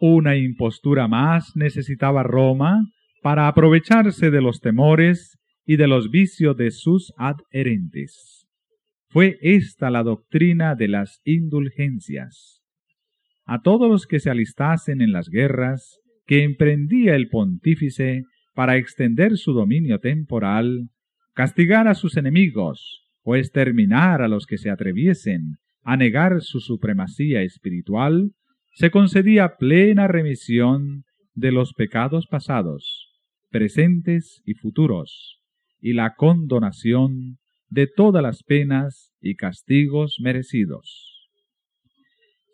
Una 0.00 0.36
impostura 0.36 1.08
más 1.08 1.52
necesitaba 1.54 2.22
Roma 2.22 2.84
para 3.22 3.48
aprovecharse 3.48 4.30
de 4.30 4.42
los 4.42 4.60
temores 4.60 5.38
y 5.64 5.76
de 5.76 5.86
los 5.86 6.10
vicios 6.10 6.56
de 6.56 6.70
sus 6.70 7.12
adherentes. 7.16 8.46
Fue 9.08 9.38
esta 9.40 9.90
la 9.90 10.02
doctrina 10.02 10.74
de 10.74 10.88
las 10.88 11.20
indulgencias 11.24 12.55
a 13.46 13.62
todos 13.62 13.88
los 13.88 14.06
que 14.06 14.18
se 14.18 14.28
alistasen 14.28 15.00
en 15.00 15.12
las 15.12 15.28
guerras 15.28 16.00
que 16.26 16.42
emprendía 16.42 17.14
el 17.14 17.28
pontífice 17.28 18.24
para 18.54 18.76
extender 18.76 19.36
su 19.36 19.52
dominio 19.52 20.00
temporal, 20.00 20.88
castigar 21.32 21.86
a 21.86 21.94
sus 21.94 22.16
enemigos 22.16 23.04
o 23.22 23.36
exterminar 23.36 24.20
a 24.20 24.28
los 24.28 24.46
que 24.46 24.58
se 24.58 24.68
atreviesen 24.68 25.56
a 25.82 25.96
negar 25.96 26.40
su 26.40 26.58
supremacía 26.58 27.42
espiritual, 27.42 28.32
se 28.72 28.90
concedía 28.90 29.56
plena 29.56 30.08
remisión 30.08 31.04
de 31.34 31.52
los 31.52 31.72
pecados 31.74 32.26
pasados, 32.26 33.12
presentes 33.50 34.42
y 34.44 34.54
futuros, 34.54 35.40
y 35.80 35.92
la 35.92 36.14
condonación 36.16 37.38
de 37.68 37.86
todas 37.86 38.22
las 38.22 38.42
penas 38.42 39.12
y 39.20 39.36
castigos 39.36 40.16
merecidos 40.20 41.15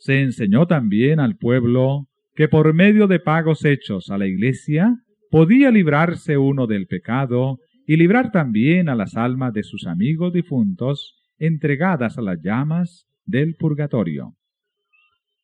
se 0.03 0.21
enseñó 0.21 0.67
también 0.67 1.21
al 1.21 1.37
pueblo 1.37 2.09
que 2.35 2.49
por 2.49 2.75
medio 2.75 3.07
de 3.07 3.21
pagos 3.21 3.65
hechos 3.65 4.11
a 4.11 4.19
la 4.19 4.27
iglesia 4.27 4.97
podía 5.31 5.71
librarse 5.71 6.37
uno 6.39 6.67
del 6.67 6.89
pecado 6.89 7.59
y 7.87 7.97
librar 7.97 8.33
también 8.33 8.89
a 8.89 8.97
las 8.97 9.17
almas 9.17 9.53
de 9.53 9.63
sus 9.63 9.87
amigos 9.87 10.33
difuntos 10.33 11.15
entregadas 11.39 12.19
a 12.19 12.23
las 12.23 12.43
llamas 12.43 13.07
del 13.27 13.55
purgatorio. 13.55 14.35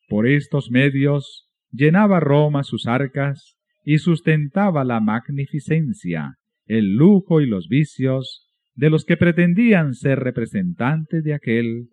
Por 0.09 0.27
estos 0.27 0.71
medios 0.71 1.49
llenaba 1.71 2.19
Roma 2.19 2.63
sus 2.63 2.85
arcas 2.85 3.55
y 3.85 3.99
sustentaba 3.99 4.83
la 4.83 4.99
magnificencia, 4.99 6.35
el 6.65 6.95
lujo 6.95 7.39
y 7.39 7.47
los 7.47 7.69
vicios 7.69 8.45
de 8.75 8.89
los 8.89 9.05
que 9.05 9.15
pretendían 9.15 9.93
ser 9.93 10.19
representantes 10.19 11.23
de 11.23 11.33
aquel 11.33 11.87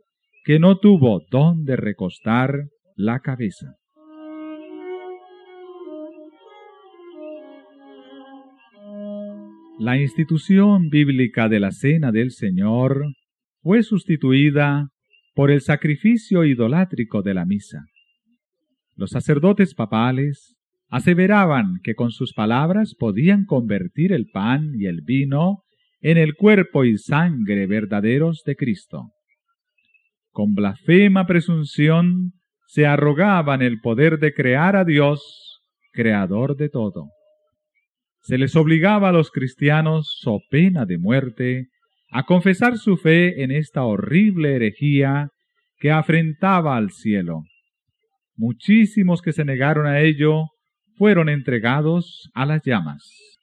que 0.46 0.60
no 0.60 0.78
tuvo 0.78 1.24
dónde 1.28 1.74
recostar 1.74 2.68
la 2.94 3.18
cabeza. 3.18 3.74
La 9.80 9.98
institución 9.98 10.88
bíblica 10.88 11.48
de 11.48 11.58
la 11.58 11.72
Cena 11.72 12.12
del 12.12 12.30
Señor 12.30 13.06
fue 13.60 13.82
sustituida 13.82 14.90
por 15.34 15.50
el 15.50 15.62
sacrificio 15.62 16.44
idolátrico 16.44 17.22
de 17.22 17.34
la 17.34 17.44
misa. 17.44 17.84
Los 18.94 19.10
sacerdotes 19.10 19.74
papales 19.74 20.54
aseveraban 20.88 21.80
que 21.82 21.96
con 21.96 22.12
sus 22.12 22.32
palabras 22.32 22.94
podían 22.96 23.46
convertir 23.46 24.12
el 24.12 24.26
pan 24.32 24.74
y 24.78 24.86
el 24.86 25.00
vino 25.02 25.64
en 26.00 26.18
el 26.18 26.36
cuerpo 26.36 26.84
y 26.84 26.98
sangre 26.98 27.66
verdaderos 27.66 28.44
de 28.46 28.54
Cristo 28.54 29.10
con 30.36 30.52
blasfema 30.52 31.26
presunción, 31.26 32.34
se 32.66 32.84
arrogaban 32.84 33.62
el 33.62 33.80
poder 33.80 34.18
de 34.18 34.34
crear 34.34 34.76
a 34.76 34.84
Dios, 34.84 35.62
creador 35.92 36.56
de 36.56 36.68
todo. 36.68 37.08
Se 38.20 38.36
les 38.36 38.54
obligaba 38.54 39.08
a 39.08 39.12
los 39.12 39.30
cristianos, 39.30 40.14
so 40.20 40.40
pena 40.50 40.84
de 40.84 40.98
muerte, 40.98 41.68
a 42.10 42.24
confesar 42.24 42.76
su 42.76 42.98
fe 42.98 43.44
en 43.44 43.50
esta 43.50 43.84
horrible 43.84 44.54
herejía 44.54 45.30
que 45.78 45.90
afrentaba 45.90 46.76
al 46.76 46.90
cielo. 46.90 47.44
Muchísimos 48.34 49.22
que 49.22 49.32
se 49.32 49.46
negaron 49.46 49.86
a 49.86 50.00
ello 50.02 50.48
fueron 50.98 51.30
entregados 51.30 52.28
a 52.34 52.44
las 52.44 52.60
llamas. 52.62 53.35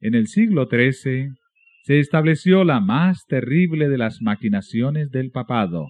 En 0.00 0.14
el 0.14 0.28
siglo 0.28 0.68
XIII 0.70 1.30
se 1.82 1.98
estableció 1.98 2.62
la 2.62 2.80
más 2.80 3.24
terrible 3.26 3.88
de 3.88 3.98
las 3.98 4.22
maquinaciones 4.22 5.10
del 5.10 5.30
papado, 5.30 5.86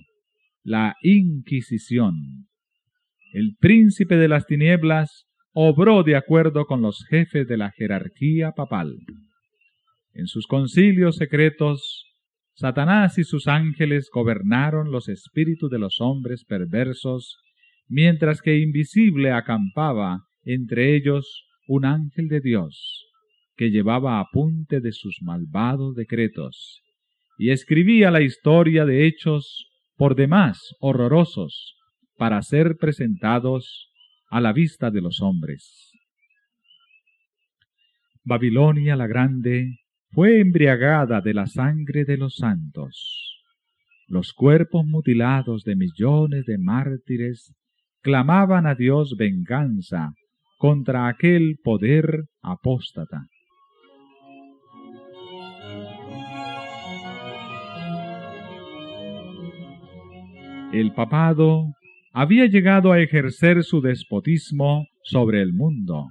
la 0.63 0.97
Inquisición. 1.03 2.47
El 3.33 3.57
príncipe 3.61 4.17
de 4.17 4.29
las 4.29 4.47
tinieblas 4.47 5.27
obró 5.53 6.05
de 6.05 6.17
acuerdo 6.17 6.65
con 6.65 6.81
los 6.81 7.05
jefes 7.11 7.47
de 7.47 7.59
la 7.59 7.71
jerarquía 7.73 8.53
papal. 8.53 8.97
En 10.15 10.27
sus 10.27 10.47
concilios 10.47 11.17
secretos, 11.17 12.07
Satanás 12.55 13.19
y 13.19 13.25
sus 13.25 13.47
ángeles 13.47 14.09
gobernaron 14.11 14.91
los 14.91 15.09
espíritus 15.09 15.71
de 15.71 15.79
los 15.79 16.01
hombres 16.01 16.45
perversos, 16.45 17.37
mientras 17.89 18.41
que 18.41 18.59
invisible 18.59 19.33
acampaba 19.33 20.21
entre 20.45 20.97
ellos 20.97 21.45
un 21.67 21.85
ángel 21.85 22.29
de 22.29 22.41
Dios 22.41 23.08
que 23.59 23.71
llevaba 23.71 24.21
apunte 24.21 24.81
de 24.81 24.93
sus 24.93 25.19
malvados 25.21 25.97
decretos, 25.97 26.81
y 27.39 27.51
escribía 27.51 28.13
la 28.13 28.23
historia 28.23 28.85
de 28.85 29.07
hechos 29.07 29.69
por 29.97 30.15
demás 30.15 30.61
horrorosos 30.79 31.75
para 32.17 32.41
ser 32.43 32.77
presentados 32.77 33.91
a 34.31 34.41
la 34.41 34.53
vista 34.53 34.93
de 34.93 35.01
los 35.01 35.21
hombres. 35.21 35.91
Babilonia 38.25 38.95
la 38.95 39.09
Grande 39.09 39.79
fue 40.13 40.39
embriagada 40.39 41.21
de 41.21 41.35
la 41.35 41.47
sangre 41.47 42.05
de 42.05 42.17
los 42.17 42.37
santos. 42.37 43.43
Los 44.07 44.33
cuerpos 44.33 44.85
mutilados 44.87 45.65
de 45.65 45.75
millones 45.75 46.45
de 46.47 46.59
mártires 46.59 47.55
clamaban 48.03 48.67
a 48.67 48.77
Dios 48.77 49.17
venganza 49.19 50.13
contra 50.59 51.09
aquel 51.09 51.57
poder 51.63 52.25
apóstata. 52.41 53.27
El 60.73 60.93
papado 60.93 61.73
había 62.13 62.47
llegado 62.47 62.93
a 62.93 63.01
ejercer 63.01 63.63
su 63.65 63.81
despotismo 63.81 64.87
sobre 65.03 65.41
el 65.41 65.53
mundo. 65.53 66.09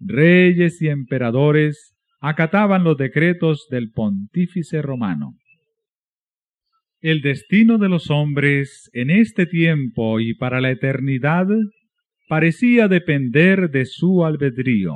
Reyes 0.00 0.82
y 0.82 0.88
emperadores 0.88 1.94
acataban 2.20 2.82
los 2.82 2.96
decretos 2.96 3.66
del 3.70 3.90
pontífice 3.92 4.82
romano. 4.82 5.34
El 7.00 7.20
destino 7.20 7.78
de 7.78 7.88
los 7.88 8.10
hombres 8.10 8.90
en 8.94 9.10
este 9.10 9.46
tiempo 9.46 10.18
y 10.20 10.34
para 10.34 10.60
la 10.60 10.70
eternidad 10.70 11.46
parecía 12.28 12.88
depender 12.88 13.70
de 13.70 13.84
su 13.84 14.24
albedrío. 14.24 14.94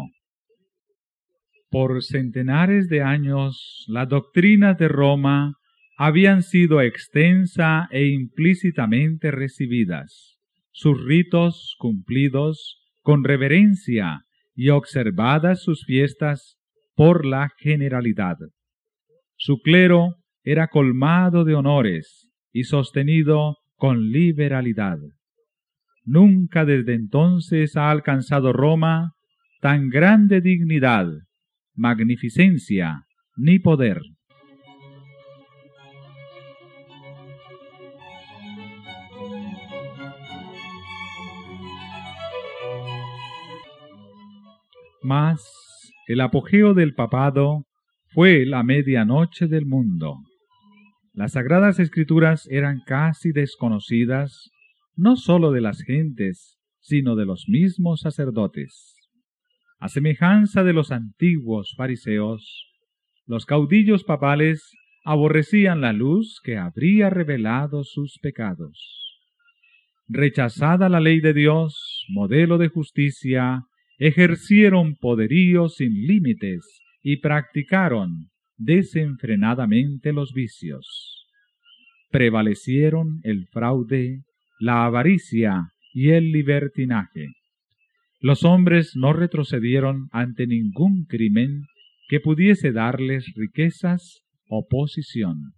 Por 1.71 2.03
centenares 2.03 2.89
de 2.89 3.03
años, 3.03 3.85
las 3.89 4.09
doctrinas 4.09 4.79
de 4.79 4.89
Roma 4.89 5.58
habían 6.01 6.45
sido 6.45 6.81
extensa 6.81 7.89
e 7.91 8.07
implícitamente 8.07 9.33
recibidas, 9.33 10.39
sus 10.71 11.05
ritos 11.05 11.75
cumplidos 11.77 12.81
con 13.03 13.25
reverencia 13.25 14.23
y 14.55 14.69
observadas 14.69 15.65
sus 15.65 15.85
fiestas 15.85 16.57
por 16.95 17.27
la 17.27 17.51
generalidad. 17.59 18.37
Su 19.37 19.61
clero 19.61 20.15
era 20.45 20.69
colmado 20.69 21.45
de 21.45 21.57
honores 21.57 22.29
y 22.53 22.63
sostenido 22.63 23.57
con 23.75 24.13
liberalidad. 24.13 24.99
Nunca 26.05 26.65
desde 26.65 26.95
entonces 26.95 27.77
ha 27.77 27.91
alcanzado 27.91 28.53
Roma 28.53 29.15
tan 29.61 29.89
grande 29.89 30.41
dignidad 30.41 31.09
magnificencia, 31.75 33.03
ni 33.37 33.59
poder. 33.59 34.01
Mas 45.03 45.45
el 46.07 46.21
apogeo 46.21 46.75
del 46.75 46.95
papado 46.95 47.67
fue 48.09 48.47
la 48.47 48.63
medianoche 48.63 49.47
del 49.47 49.67
mundo. 49.67 50.17
Las 51.13 51.33
sagradas 51.33 51.79
escrituras 51.79 52.47
eran 52.51 52.81
casi 52.87 53.33
desconocidas, 53.33 54.51
no 54.97 55.17
sólo 55.17 55.53
de 55.53 55.61
las 55.61 55.83
gentes, 55.83 56.59
sino 56.81 57.17
de 57.17 57.27
los 57.27 57.49
mismos 57.49 58.01
sacerdotes. 58.01 58.95
A 59.79 59.89
semejanza 59.89 60.65
de 60.65 60.73
los 60.73 60.91
antiguos 60.91 61.75
fariseos, 61.77 62.67
los 63.27 63.47
caudillos 63.47 64.05
papales 64.05 64.73
aborrecían 65.05 65.81
la 65.81 65.93
luz 65.93 66.41
que 66.43 66.57
habría 66.57 67.11
revelado 67.11 67.85
sus 67.85 68.19
pecados. 68.21 69.21
Rechazada 70.09 70.89
la 70.89 71.01
ley 71.01 71.21
de 71.21 71.35
Dios, 71.35 72.05
modelo 72.09 72.59
de 72.59 72.69
justicia, 72.69 73.65
ejercieron 73.99 74.95
poderío 74.95 75.69
sin 75.69 76.07
límites 76.07 76.61
y 77.03 77.19
practicaron 77.19 78.31
desenfrenadamente 78.57 80.13
los 80.13 80.33
vicios. 80.33 81.27
Prevalecieron 82.11 83.21
el 83.25 83.47
fraude, 83.53 84.23
la 84.59 84.85
avaricia 84.85 85.73
y 85.93 86.11
el 86.11 86.33
libertinaje. 86.33 87.27
Los 88.21 88.45
hombres 88.45 88.93
no 88.97 89.13
retrocedieron 89.13 90.09
ante 90.13 90.47
ningún 90.47 91.05
crimen 91.05 91.65
que 92.09 92.21
pudiese 92.21 92.73
darles 92.73 93.33
riquezas 93.37 94.23
o 94.49 94.67
posición. 94.67 95.53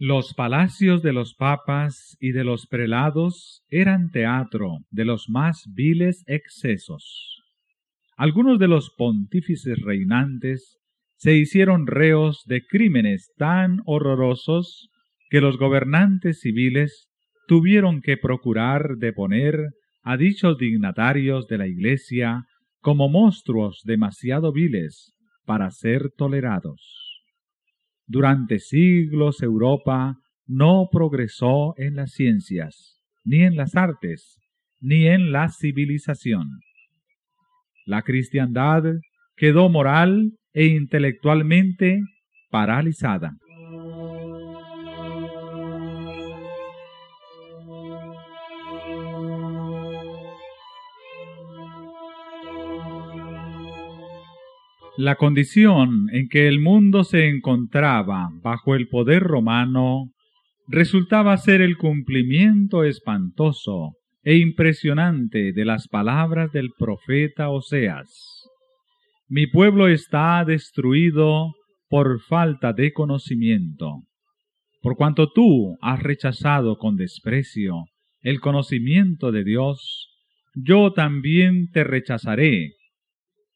Los 0.00 0.32
palacios 0.32 1.02
de 1.02 1.12
los 1.12 1.34
papas 1.34 2.16
y 2.20 2.30
de 2.30 2.44
los 2.44 2.68
prelados 2.68 3.64
eran 3.68 4.12
teatro 4.12 4.78
de 4.92 5.04
los 5.04 5.28
más 5.28 5.64
viles 5.74 6.22
excesos. 6.28 7.42
Algunos 8.16 8.60
de 8.60 8.68
los 8.68 8.90
pontífices 8.96 9.76
reinantes 9.82 10.78
se 11.16 11.34
hicieron 11.34 11.88
reos 11.88 12.44
de 12.46 12.64
crímenes 12.64 13.32
tan 13.38 13.80
horrorosos 13.86 14.88
que 15.30 15.40
los 15.40 15.58
gobernantes 15.58 16.42
civiles 16.42 17.08
tuvieron 17.48 18.00
que 18.00 18.16
procurar 18.16 18.98
deponer 18.98 19.70
a 20.04 20.16
dichos 20.16 20.58
dignatarios 20.58 21.48
de 21.48 21.58
la 21.58 21.66
Iglesia 21.66 22.44
como 22.80 23.08
monstruos 23.08 23.82
demasiado 23.84 24.52
viles 24.52 25.16
para 25.44 25.72
ser 25.72 26.12
tolerados. 26.16 27.07
Durante 28.08 28.58
siglos 28.58 29.42
Europa 29.42 30.16
no 30.46 30.88
progresó 30.90 31.74
en 31.76 31.94
las 31.94 32.12
ciencias, 32.12 32.98
ni 33.22 33.42
en 33.42 33.54
las 33.54 33.76
artes, 33.76 34.38
ni 34.80 35.06
en 35.06 35.30
la 35.30 35.50
civilización. 35.50 36.48
La 37.84 38.02
cristiandad 38.02 38.82
quedó 39.36 39.68
moral 39.68 40.32
e 40.54 40.66
intelectualmente 40.66 42.00
paralizada. 42.50 43.36
La 54.98 55.14
condición 55.14 56.08
en 56.10 56.26
que 56.28 56.48
el 56.48 56.58
mundo 56.58 57.04
se 57.04 57.28
encontraba 57.28 58.30
bajo 58.42 58.74
el 58.74 58.88
poder 58.88 59.22
romano 59.22 60.10
resultaba 60.66 61.36
ser 61.36 61.60
el 61.60 61.76
cumplimiento 61.76 62.82
espantoso 62.82 63.92
e 64.24 64.38
impresionante 64.38 65.52
de 65.52 65.64
las 65.64 65.86
palabras 65.86 66.50
del 66.50 66.70
profeta 66.76 67.48
Oseas. 67.48 68.48
Mi 69.28 69.46
pueblo 69.46 69.86
está 69.86 70.44
destruido 70.44 71.52
por 71.88 72.20
falta 72.20 72.72
de 72.72 72.92
conocimiento. 72.92 74.02
Por 74.82 74.96
cuanto 74.96 75.30
tú 75.30 75.76
has 75.80 76.02
rechazado 76.02 76.76
con 76.76 76.96
desprecio 76.96 77.84
el 78.20 78.40
conocimiento 78.40 79.30
de 79.30 79.44
Dios, 79.44 80.08
yo 80.56 80.92
también 80.92 81.70
te 81.70 81.84
rechazaré 81.84 82.72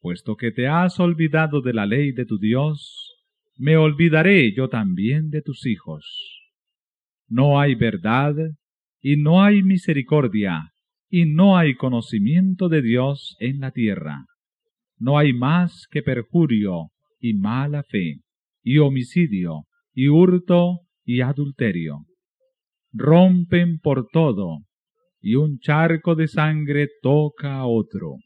Puesto 0.02 0.34
que 0.34 0.50
te 0.50 0.66
has 0.66 0.98
olvidado 0.98 1.60
de 1.60 1.72
la 1.72 1.86
ley 1.86 2.10
de 2.10 2.26
tu 2.26 2.36
Dios, 2.36 3.14
me 3.56 3.76
olvidaré 3.76 4.52
yo 4.52 4.68
también 4.68 5.30
de 5.30 5.42
tus 5.42 5.64
hijos. 5.64 6.42
No 7.28 7.60
hay 7.60 7.76
verdad, 7.76 8.34
y 9.00 9.16
no 9.16 9.44
hay 9.44 9.62
misericordia, 9.62 10.72
y 11.08 11.26
no 11.26 11.56
hay 11.56 11.76
conocimiento 11.76 12.68
de 12.68 12.82
Dios 12.82 13.36
en 13.38 13.60
la 13.60 13.70
tierra. 13.70 14.26
No 14.98 15.18
hay 15.18 15.32
más 15.32 15.86
que 15.88 16.02
perjurio, 16.02 16.88
y 17.20 17.34
mala 17.34 17.84
fe, 17.84 18.22
y 18.60 18.78
homicidio, 18.78 19.66
y 19.94 20.08
hurto, 20.08 20.80
y 21.04 21.20
adulterio. 21.20 22.06
Rompen 22.92 23.78
por 23.78 24.08
todo, 24.08 24.64
y 25.20 25.36
un 25.36 25.60
charco 25.60 26.16
de 26.16 26.26
sangre 26.26 26.88
toca 27.02 27.58
a 27.58 27.66
otro. 27.66 28.16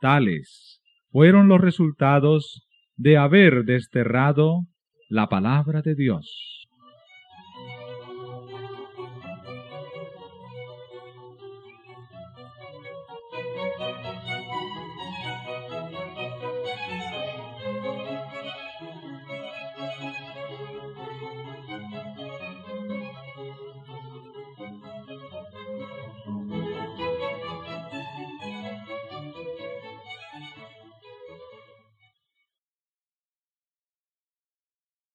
Tales 0.00 0.80
fueron 1.10 1.48
los 1.48 1.60
resultados 1.60 2.66
de 2.96 3.16
haber 3.16 3.64
desterrado 3.64 4.66
la 5.08 5.28
palabra 5.28 5.82
de 5.82 5.94
Dios. 5.94 6.59